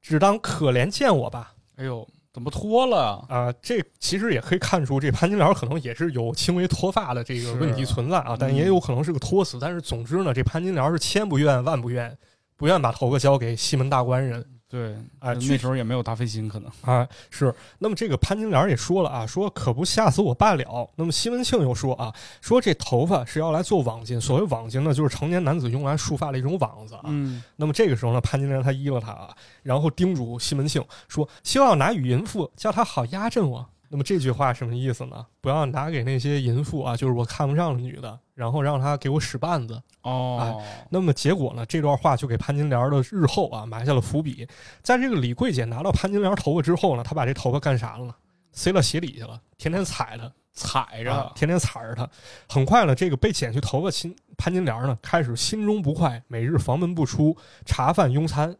[0.00, 1.52] 只当可怜见我吧。
[1.74, 2.06] 哎呦，
[2.38, 3.26] 怎么脱了？
[3.28, 9.58] 啊、这其实也可以看出，这潘金莲可能也是有轻微脱发的这个问题存在啊，但嗯也有可能是个托死。
[9.60, 12.16] 但是总之呢，这潘金莲是千不愿万不愿，
[12.56, 15.34] 不愿把头发交给西门大官人对，哎。
[15.34, 16.70] 那时候也没有大飞金，可能。
[16.82, 20.90] 啊是，那么这个潘金莲也说了啊，说可不吓死我爸了。
[20.94, 27.02] 那么西门庆又说啊，说这头发是要来做网巾，所谓网巾呢，就是成年男子用来束发的一种网子啊。
[27.04, 35.24] 嗯，那么这个时候呢，潘金莲她依了他啊，然后叮嘱西门庆说：“希望拿与淫妇，叫他好压阵我。”那么这句话什么意思呢？
[35.40, 39.80] 不要拿给那些淫妇啊，就是我看不上的女的，然后让她给我使绊子。
[40.02, 44.46] 哦，那么结果呢，这段话就给潘金莲的日后啊埋下了伏笔。
[44.82, 48.14] 在这个李桂姐拿到潘金莲头发之后呢，她把这头发干啥了呢？
[48.52, 50.30] 塞到鞋底去了，天天踩它。
[50.52, 52.08] 踩着，啊，天天踩着它。
[52.48, 58.56] 很快呢，这个被剪去头发亲潘金莲呢，开始心中不快，每日房门不出，茶饭庸餐。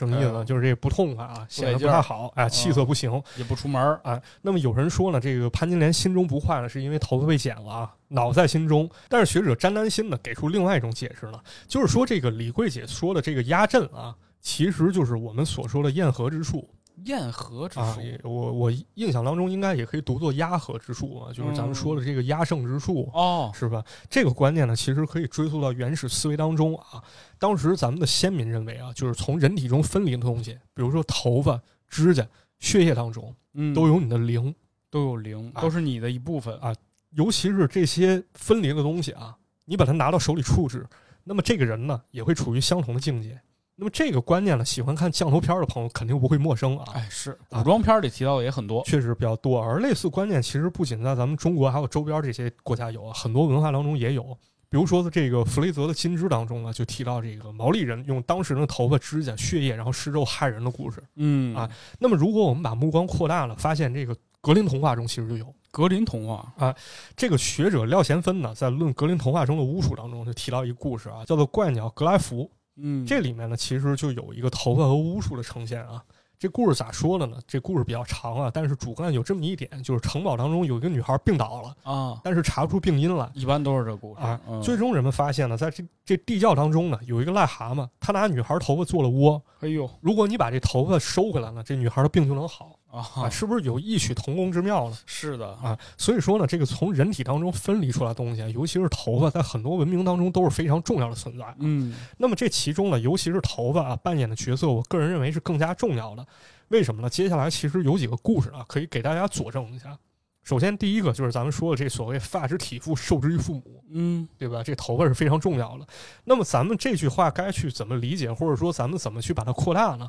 [0.00, 0.42] 什么意思呢？
[0.44, 4.00] 就是这不痛快啊，显得不太好，哎，气色不行也不出门儿。
[4.02, 4.18] 啊。
[4.40, 8.88] 那么有人说呢，这个潘金莲心中不快呢，是因为头发被剪了啊，恼在心中。
[9.10, 16.66] 但是学者詹丹心呢，给出另外一种解释了，就是说这个李桂姐说的这个压阵啊，其实就是我们所说的堰合之术。
[17.04, 23.10] 堰合之啊术，，也我我印象当中应该也可以读作压合之术啊，就是咱们说的这个压胜之术。
[23.12, 23.84] 哦，是吧？
[24.08, 27.02] 这个观念呢，其实可以追溯到原始思维当中啊。
[27.38, 32.26] 当时咱们的先民认为啊，就是从人体中分离的东西，比如说头发、指甲、
[32.58, 34.54] 血液当中，嗯，都有你的灵。
[34.92, 36.74] 都有灵，啊都是你的一部分啊
[37.10, 40.84] 尤其是这些分离的东西啊，你把它拿到手里处置，
[41.22, 43.40] 那么这个人呢，也会处于相同的境界。
[43.80, 46.84] 那么这个观念呢，喜欢看降头片的朋友肯定不会陌生啊。
[46.92, 48.84] 哎，是啊古装片里提到的也很多。
[48.84, 54.36] 确实比较多，而类似观念其实不仅在咱们中国，还有周边这些国家有啊，很多文化当中也有。
[54.68, 61.02] 比如说，这个弗雷泽的《金枝》当中呢，就提到这个毛利人用当事人的头发、指甲、血液，然后施咒害人的故事。
[61.16, 61.66] 嗯啊，
[61.98, 66.76] 那么，如果我们把目光扩大了，发现这个格林童话中其实就有格林童话啊
[67.16, 72.50] 这个学者廖贤芬呢，在论格林童话中的巫术当中就提到一个故事啊，叫做怪鸟格莱福。
[72.82, 76.02] 嗯，这里面呢，其实就有一个头发和巫术的呈现啊。
[76.38, 77.36] 这故事咋说的呢？
[77.46, 84.40] 这故事比较长啊，但是主干有这么一点，就是城堡当中有一个女孩病倒了，啊，但是查不出病因来一般都是这故事啊。
[84.48, 89.42] 嗯最终人们发现呢，在这这地窖当中呢，有一个癞蛤蟆，他拿女孩头发做了窝。
[89.60, 94.98] 哎呦如果你把这头发收回来呢，这女孩的病就能好啊，啊，是不是有异曲同工之妙呢？
[95.06, 101.54] 是的啊，所以说呢，这个从人体当中分离出来的东西，尤其是头发，在很多文明当中都是非常重要的存在。
[101.58, 106.26] 嗯那么这其中呢，尤其是头发啊扮演的角色，我个人认为是更加重要的。
[106.68, 107.08] 为什么呢？
[107.08, 109.96] 接下来其实有几个故事啊，可以给大家佐证一下。
[110.42, 114.62] 首先，第一个就是咱们说的这所谓“发之体肤，受之于父母嗯”，对吧？
[114.62, 115.86] 这头发是非常重要的。
[116.24, 120.08] 那么咱们这句话该去怎么理解，或者说咱们怎么去把它扩大呢？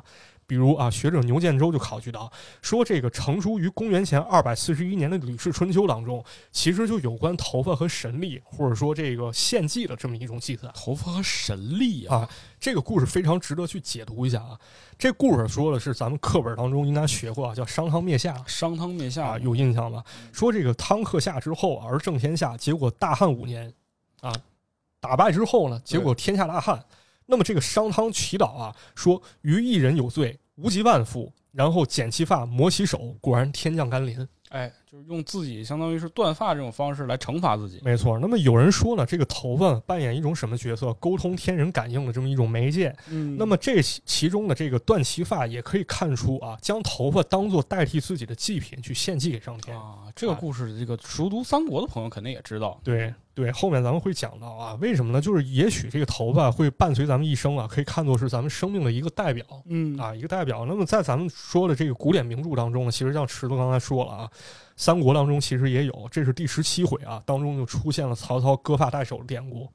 [0.52, 2.30] 比如啊，学者牛建州就考据到，
[2.60, 10.68] 说这个成书于公元前二百四十一年的《吕氏春秋》当中，其实就有关头发和神力，或者说这个献祭的这么一种记载。
[10.74, 12.28] 头发和神力啊
[12.60, 14.60] 这个故事非常值得去解读一下啊。
[14.98, 20.04] 这故事说的是咱们课本当中应该学过啊，叫商汤灭夏商汤灭夏啊，有印象吗？
[20.32, 23.72] 说这个汤克夏之后而正天下，结果大汉五年
[24.20, 24.30] 啊，
[25.00, 26.84] 打败之后呢，结果天下大旱。
[27.24, 34.26] 那么这个商汤祈祷啊，说于一人有罪，无极万夫，然后剪其发，磨其手，果然天降甘霖。
[34.50, 37.80] 哎，就是用自己相当于是断发这种方式来惩罚自己。
[37.82, 38.18] 没错。
[38.18, 40.92] 那么有人说呢，这个头发扮演一种什么角色？
[41.00, 42.94] 沟通天人感应的这么一种媒介。
[43.08, 49.74] 嗯那么这其其中的这个断其发，也可以看出啊，将头发当做代替自己的祭品去献祭给上天。
[49.74, 52.78] 啊，这个故事，这个熟读三国的朋友肯定也知道。
[52.84, 55.22] 对对，后面咱们会讲到啊，为什么呢？
[55.22, 60.66] 就是也许这个头发会伴随咱们一生啊，可以看作是咱们生命的一个代表嗯啊，一个代表。
[60.66, 64.30] 那么在咱们说的这个古典名著当中呢，其实像池子刚才说了啊，
[64.82, 69.70] 三国当中其实也有，这是第十七回啊，当中就出现了曹操割发代首的典故。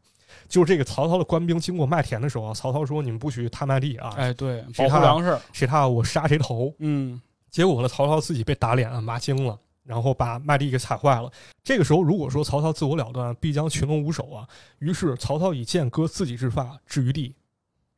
[0.49, 5.39] 就是这个曹操的官兵经过麦田的时候啊，曹操说：“你们不许踏麦地啊，哎，对，保谁踏护粮食。
[5.53, 11.31] 谁踏我杀谁头。”嗯，结果呢，曹操自己被打脸啊，骂精了，然后把麦地给踩坏了。
[11.63, 14.45] 这个时候，如果说曹操自我了断，必将群龙无首啊。
[14.79, 17.33] 于是曹操以剑割自己之发，置于地，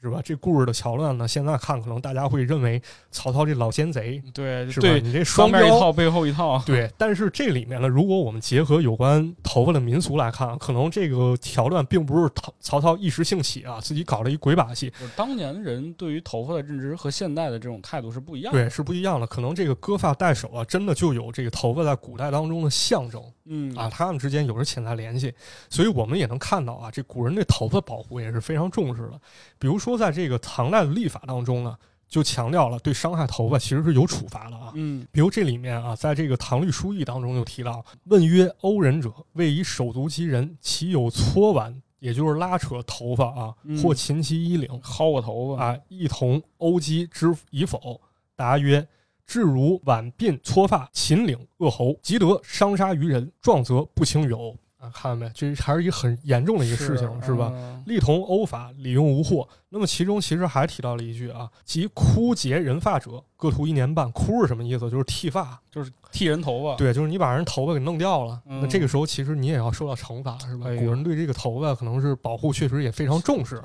[0.01, 0.21] 是吧？
[0.23, 2.81] 这故事的桥段呢，现在看可能大家会认为
[3.11, 4.87] 曹操这老奸贼，对是吧？
[4.87, 6.61] 对，你这双面一套，背后一套。
[6.65, 18.59] 对，但是这里面呢，如果我们结合有关头发的民俗来看，可能这个桥段并不是曹曹操一时兴起啊，自己搞了一鬼把戏，就是当年人对于头发的认知和现代的这种态度是不一样的。
[18.59, 19.27] 对，是不一样的。
[19.27, 23.21] 可能这个割发代首啊，真的就有这个头发在古代当中的象征。
[23.51, 25.33] 嗯啊，他们之间有着潜在联系，
[25.71, 29.19] 所以我们也能看到啊，这古人对头发保护也是非常重视的。
[29.57, 31.77] 比如说，在这个唐代的历法当中呢，
[32.07, 34.71] 就强调了对伤害头发其实是有处罚的啊。
[34.75, 45.65] 嗯比如这里面啊，在这个《唐律疏议》当中就提到：“问曰：殴人者，谓以手足击人，其有搓挽，也就是拉扯头发啊嗯，或擒其衣领薅我头发。
[45.65, 48.01] 啊，一同殴击之以否？”
[48.35, 48.87] 答曰：
[49.27, 54.89] 至如挽鬓搓发、擒领扼喉，即得伤杀于人，状则不轻于殴啊！
[54.93, 55.29] 看到没？
[55.35, 57.51] 这还是一个很严重的一个事情，是吧？
[57.53, 59.47] 嗯力同殴法，理用无获。
[59.69, 64.11] 那么其中其实还提到了一句啊，即枯竭人发者，各徒一年半。
[64.11, 64.89] 枯是什么意思？
[64.89, 65.59] 就是剃发。
[65.69, 66.75] 就是剃人头发。
[66.75, 70.67] 对，就是你把人头发给弄掉了，嗯那这个时候其实你也要受到惩罚，是吧？
[70.69, 73.59] 哎古人对这个头发可能是保护，确实也非常重视。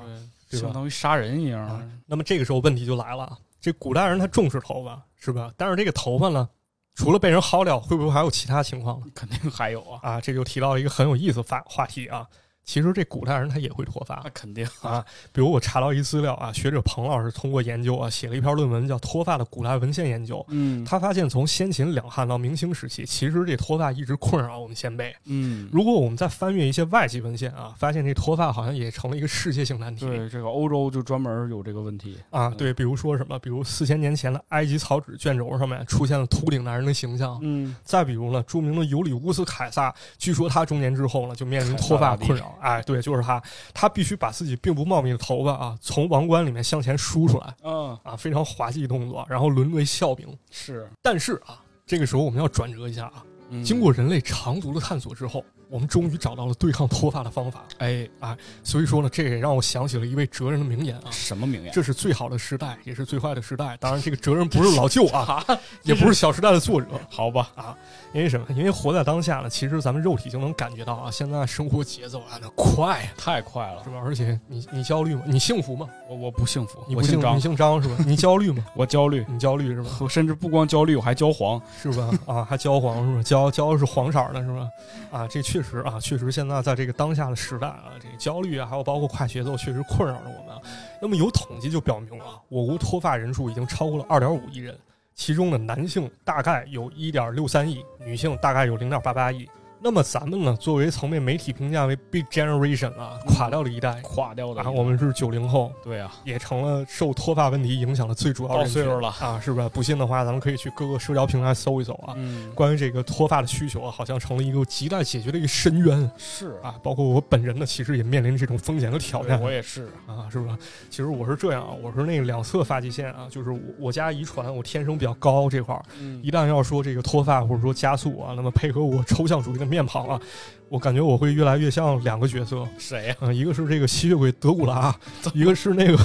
[0.49, 1.65] 对，对吧相当于杀人一样。
[1.65, 5.51] 啊那么这个时候问题就来了，啊这古代人他重视头发，是吧？
[5.57, 6.47] 但是这个头发呢，
[6.95, 9.05] 除了被人薅掉，会不会还有其他情况呢？
[9.13, 12.25] 肯定还有啊，啊，这就提到了一个很有意思的话话题啊。
[12.65, 15.05] 其实这古代人他也会脱发那肯定啊。
[15.31, 20.37] 比如我查到一资料啊，学者彭老师通过研究啊，写了一篇论文叫《脱发的古代文献研究》。
[20.49, 25.15] 嗯他发现，从先秦两汉到明清时期，其实这脱发一直困扰我们先辈。
[25.25, 30.05] 嗯，如果我们再翻阅一些外籍文献啊，发现这脱发好像也成了一个世界性难题。
[30.05, 32.17] 对这个欧洲就专门有这个问题。
[32.31, 42.54] 啊，对，比如说什么，比如四千年前的埃及草纸卷轴上面出现了秃顶男人的形象，嗯，再比如呢，著名的尤里乌斯凯撒，据说他中年之后呢，就面临脱发困扰。
[42.61, 43.41] 哎，对，就是他，
[43.73, 50.27] 他必须把自己并不茂密的头发啊，从王冠里面向前梳出来嗯，啊，非常滑稽动作，然后沦为笑柄。
[50.51, 50.89] 是。
[51.01, 57.63] 但是啊，这个时候我们要转折一下啊，嗯经过人类长足的探索之后，我们终于找到了对抗脱发的方法。
[57.79, 61.11] 哎啊，所以说呢，这也让我想起了一位哲人的名言啊。
[61.11, 61.71] 什么名言？
[61.73, 63.77] 这是最好的时代，也是最坏的时代。
[63.79, 66.87] 当然， 这个哲人不是老舅啊，啊， 也不是《小时代》的作者。
[67.09, 67.75] 好吧啊？
[68.13, 68.45] 因为什么？
[68.55, 73.97] 因为活在当下呢，其实咱们肉体就能感觉到啊，现在生活节奏啊，那快呀、太快了是，吧？
[74.03, 75.21] 而且你你焦虑吗？
[75.25, 75.87] 你幸福吗？
[76.09, 77.95] 我我不幸福，你不姓张你，姓张是吧？
[78.05, 78.63] 你焦虑吗？
[78.75, 79.89] 我焦虑，你焦虑是吧？
[79.99, 81.61] 我甚至不光焦虑，我还焦黄。
[81.81, 82.09] 是吧？
[82.25, 83.23] 啊，还焦黄是吧？
[83.23, 84.67] 焦焦的是黄色儿的是吧？
[85.11, 90.61] 啊，这确实啊，确实现在在这个当下的时代啊，这个焦虑啊，还有包括快节奏，确实困扰着我们。
[91.01, 94.77] 那么有统计就表明啊，我国脱发人数已经超过了二点五亿人，
[95.13, 99.49] 其中的，男性大概有一点六三亿，女性大概有零点八八亿。
[99.85, 109.09] 那么咱们呢，作为曾被媒体评价为 Big Generation 啊，垮掉了一代，垮掉的啊，我们是九零后，对啊，也成了受脱发问题影响的最主要到人群岁数了。
[109.09, 109.69] 啊，是不是？
[109.69, 112.15] 不信的话，咱们可以去各个社交平台搜一搜啊。
[112.17, 116.11] 嗯，关于这个脱发的需求啊，好像成了一个亟待解决的一个深渊。
[116.17, 116.73] 是啊。
[116.81, 119.39] 包括我本人呢，其实也面临这种风险和挑战。
[119.39, 120.57] 我也是，啊，是吧？
[120.89, 125.85] 其实我是这样啊，我是那个两侧发际线啊，就是我我家遗传，我天生比较高这块儿。
[126.01, 126.19] 嗯。
[126.23, 130.21] 一旦要说这个脱发或者说加速啊，那么配合我抽象主义的面庞啊，
[130.69, 133.15] 我感觉我会越来越像两个角色，谁呀？
[133.19, 134.95] 啊，一个是这个吸血鬼德古拉，
[135.33, 135.97] 一个是那个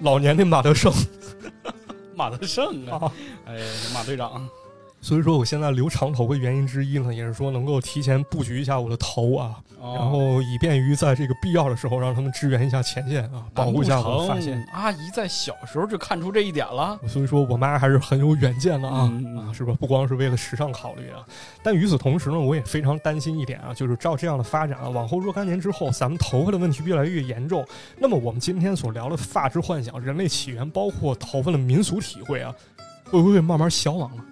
[0.00, 0.90] 老年的马德胜
[2.16, 3.12] 马德胜啊，啊。
[3.46, 3.58] 哎，
[3.92, 4.48] 马队长，
[5.00, 14.62] 所以说我现在留长头发原因之一呢，也是说能够提前布局一下我的头啊，哦然后以便于在这个必要的时候让他们支援一下前线啊，保护一下我的发线。
[14.72, 16.98] 阿姨在小时候就看出这一点了。
[17.06, 19.08] 所以说我妈还是很有远见的啊。
[19.10, 19.72] 嗯啊，是吧？
[19.78, 21.24] 不光是为了时尚考虑啊，
[21.62, 27.64] 但与此同时呢，我也非常担心一点啊，就是照这样的发展啊，往后若干年之后，咱们头发的问题越来越严重，
[27.98, 32.52] 那么我们今天所聊的发质幻想、人类起源，包括头发的民俗体会啊，
[33.04, 34.24] 会不会慢慢消亡了？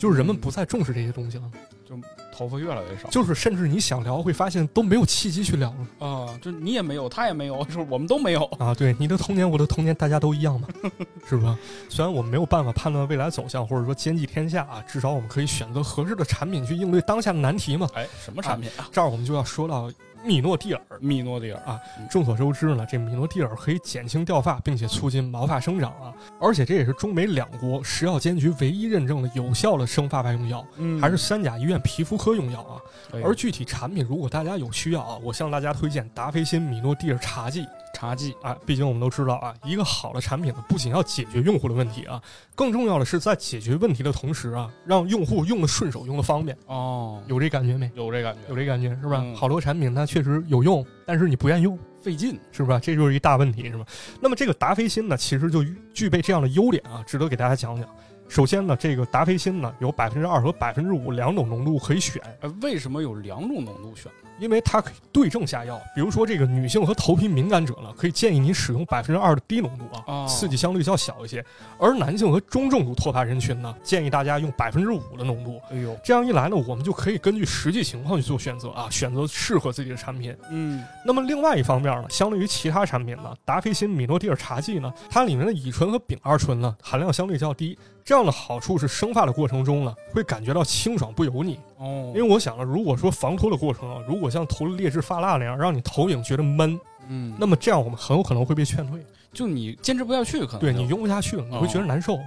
[0.00, 1.44] 就是人们不再重视这些东西了，
[1.86, 1.94] 就
[2.32, 8.42] 头发越来越少就是甚至你想聊，会发现都没有契机去聊了啊，就你也没有，他也没有，就是我们都没有。
[8.58, 8.74] 啊！
[8.74, 10.68] 对，你的童年，我的童年，大家都一样嘛，
[11.28, 11.54] 是吧？
[11.90, 17.86] 虽然我们没有办法判断未来走向，或者说兼济天下啊，至少我们可以选择合适的产品去应对当下的难题嘛。
[17.92, 18.88] 哎，什么产品啊？
[18.90, 19.92] 这儿我们就要说到
[20.24, 20.80] 米诺地尔。
[21.00, 31.00] 米诺地尔啊，众所周知呢，这米诺地尔可以减轻掉发，并且促进毛发生长啊，而且这也是中美两国食药监局唯一认证的有效的生发外用药，嗯。
[31.00, 32.80] 还是三甲医院皮肤科用药啊。
[33.12, 38.56] 哎而具体产品，如果大家有需要啊，我向大家推荐达霏欣米诺地尔茶剂茶剂啊。
[38.64, 42.22] 毕竟我们都知道啊，一个好的产品呢，不仅要解决用户的问题啊，
[42.54, 46.56] 更重要的是在解决问题的同时啊，让用户用的顺手，用的方便。
[46.66, 47.90] 哦，有这感觉没？
[47.94, 49.20] 有这感觉，有这感觉是吧？
[49.22, 51.78] 嗯好多产品它确实有用，但是你不愿意用。
[52.02, 52.38] 费劲。
[52.50, 52.78] 是吧？
[52.82, 53.84] 这就是一大问题，是吧？
[54.20, 55.62] 那么这个达霏欣呢，其实就
[55.92, 57.86] 具备这样的优点啊，值得给大家讲讲。
[58.30, 64.30] 首先呢，这个达霏欣呢有百分之二和百分之五两种浓度可以选，哎，为什么有两种浓度选呢？
[64.38, 65.78] 因为它可以对症下药。
[65.96, 71.44] 比如说这个女性和头皮敏感者呢，可以建议你使用百分之二的低浓度啊，哦刺激相对较小一些。
[71.76, 75.60] 而男性和中重度脱发人群呢，建议大家用百分之五的浓度。
[75.72, 80.34] 哎呦，这样一来呢，我们就可以根据实际情况去做选择啊，选择适合自己的产品。
[80.50, 87.76] 嗯，那么另外一方面呢，相对于其他产品呢，达霏欣米诺地尔茶剂呢，它里面的乙醇和丙二醇呢含量相对较低。
[88.10, 91.56] 这样的好处是生发的过程中呢，会感觉到清爽不油腻。
[91.76, 99.00] 哦，因为我想了，如果说防脱的过程啊，如果像涂了劣质发蜡那样，让你头顶觉得闷，嗯，那么这样我们很有可能会被劝退，
[99.32, 102.18] 就你坚持不下去，可能对你用不下去了，你会觉得难受。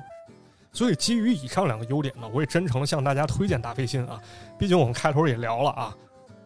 [0.72, 4.18] 所以基于以上两个优点呢，我也真诚的向大家推荐达霏欣啊。
[4.58, 5.94] 毕竟我们开头也聊了啊，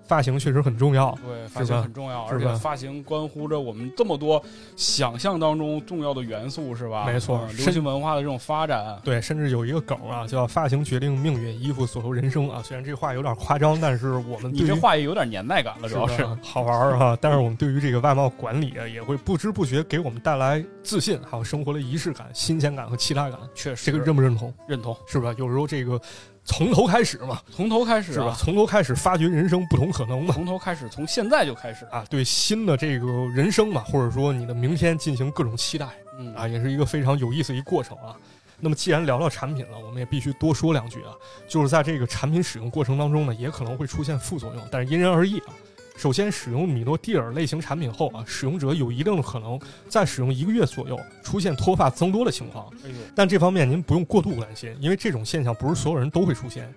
[0.08, 1.18] 发型确实很重要。
[1.26, 4.42] 对，发型很重要，而且发型关乎着我们这么多
[4.76, 7.06] 想象当中重要的元素，是吧？
[7.06, 12.62] 没错流行文化的这种发展，对，甚至有一个梗啊，叫“发型决定命运，衣服左右人生”啊。
[12.64, 16.26] 虽然这话有点夸张，但是我们你这话也有点年代感了，主要是。
[16.42, 17.18] 好玩儿啊。
[17.20, 23.40] 但是我们对于这个外貌管理啊，也会不知不觉给我们带来自信，还有生活的仪式感、新鲜感和期待感。
[23.54, 24.54] 确实，这个认不认同？
[24.68, 25.34] 认同，是吧？
[25.38, 26.00] 有时候这个
[26.48, 28.28] 从头开始嘛，从头开始是吧？
[28.28, 30.34] 啊，从头开始发掘人生不同可能嘛。
[30.34, 35.88] 从头开始，从现在就开始啊，对新的这个人生嘛，或者说你的明天进行各种期待
[36.18, 38.16] 嗯啊，也是一个非常有意思的一个过程啊。
[38.60, 41.12] 那么既然聊到产品了，我们也必须多说两句啊。
[41.48, 45.54] 就是在这个产品使用过程当中呢，也可能会出现副作用，但是因人而异啊。
[45.98, 52.72] 首先，使用米诺地尔类型产品后啊，使用者有一定的可能在使用一个月左右出现脱发增多的情况，
[53.16, 56.72] 但这方面您不用过度担心，因为这种现象不是所有人都会出现。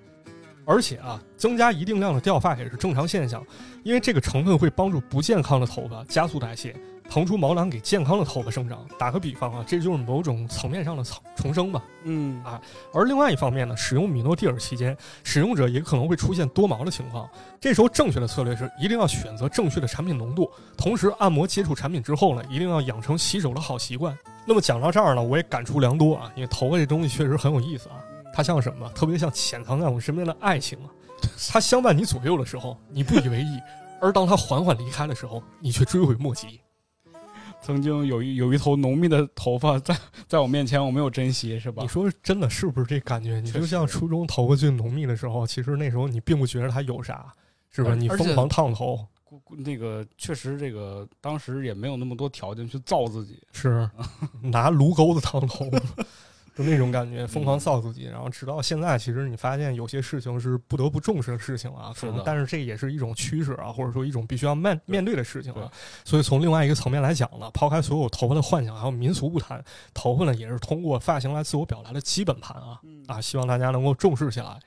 [0.65, 3.45] 而且啊，增加一定量的掉发也是正常现象，
[3.83, 6.75] 因为这个成分会帮助不健康的头发加速代谢，
[7.11, 8.87] 腾出毛囊给健康的头发生长。
[8.99, 11.83] 打个比方啊，这就是某种层面上的重重生吧。
[12.05, 12.59] 嗯啊
[12.95, 17.29] 而另外一方面呢，使用米诺地尔期间，使用者也可能会出现多毛的情况。
[17.61, 24.17] 这时候正确的策略是一定要选择正确的产品浓度，同时按摩接触产品之后呢，一定要养成洗手的好习惯。
[24.47, 27.97] 那么讲到这儿呢，我也感触良多啊，因为头发这东西确实很有意思啊。
[28.33, 28.89] 它像什么？
[28.95, 30.87] 特别像潜藏在我们身边的爱情啊。
[31.51, 33.59] 它相伴你左右的时候，你不以为意；
[34.01, 36.61] 而当它缓缓离开的时候，你却追悔莫及。
[37.63, 39.97] 曾经有一有一头浓密的头发在
[40.27, 41.89] 在我面前，我没有珍惜，是吧你？
[41.89, 43.41] 说真的是不是这感觉？
[43.41, 47.33] 你就像初中头发最浓密的时候，其实那时候你并不觉得它有啥，
[47.71, 47.95] 是吧？
[47.95, 49.07] 你疯狂烫头，
[49.51, 53.39] 那个确实，这个当时也没有那么多条件去造自己。
[53.53, 53.89] 是
[54.43, 55.71] 拿炉钩子烫头，
[56.55, 58.05] 就那种感觉，疯狂臊自己。
[58.05, 65.71] 然后直到现在，其实你发现有些事情是不得不重视的事情啊，可能但是这也是一种趋势啊，或者说一种必须要面面对的事情对啊。
[66.05, 69.63] 所以从另外一个层面来讲呢，抛开所有头发的幻想还有民俗不谈，
[69.95, 74.59] 头发呢也是通过发型来自我表达的基本盘啊嗯啊，希望大家能够重视起来。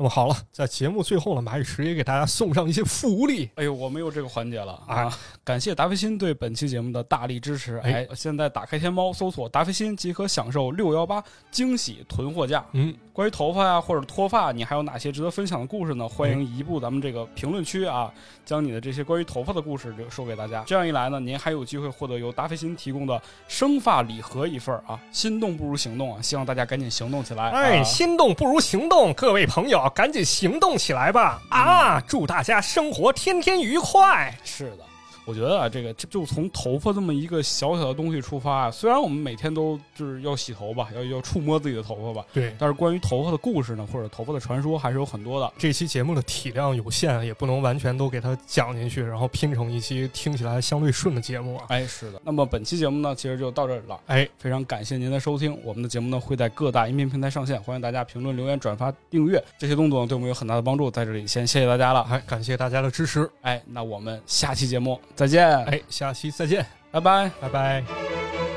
[0.00, 3.50] 那么好了，在节目最后呢，马宇石也给大家送上一些福利。
[3.56, 5.18] 哎呦，我没有这个环节了哎啊！
[5.44, 7.76] 感谢达霏欣对本期节目的大力支持。
[7.84, 12.64] 哎哎，现在打开天猫搜索达霏欣即可享受六幺八惊喜囤货价。
[12.72, 16.08] 嗯，关关于头发呀、或者脱发，你还有哪些值得分享的故事呢？
[16.08, 18.10] 欢迎移步咱们这个评论区啊，
[18.46, 20.64] 将你的这些关于头发的故事就说给大家。
[20.66, 24.98] 这样一来呢，您还有机会获得由达霏欣提供的生发礼盒一份啊！
[25.12, 26.22] 心动不如行动啊！
[26.22, 27.50] 希望大家赶紧行动起来。
[27.50, 31.40] 哎，啊心动不如行动，各位朋友，赶紧行动起来吧！
[31.50, 34.34] 啊，祝大家生活天天愉快。
[34.44, 34.84] 是的，
[35.30, 45.52] 我觉得啊，这个就就从头发这么一个小小的东西出发啊，虽然我们每天都就是要洗头吧，要要触摸自己的头发吧，对，但是关于头发的故事呢，或者头发的传说，还是有很多的。
[45.56, 51.66] 这期节目的体量有限，也不能完全都给它讲进去，然后拼成一期听起来相对顺的节目啊。
[51.68, 52.20] 哎，是的。
[52.24, 54.00] 那么本期节目呢，其实就到这里了。
[54.06, 60.90] 哎，非常感谢您的收听，我们的节目呢会在各大音频平台上线，欢迎大家评论、留言、转发、订阅，这些动作呢对我们有很大的帮助。
[60.90, 62.00] 在这里先谢谢大家了。
[62.10, 63.30] 哎，感谢大家的支持。
[63.42, 67.30] 哎，那我们下期节目再见，哎，下期再见，拜拜。
[67.42, 68.49] 拜拜。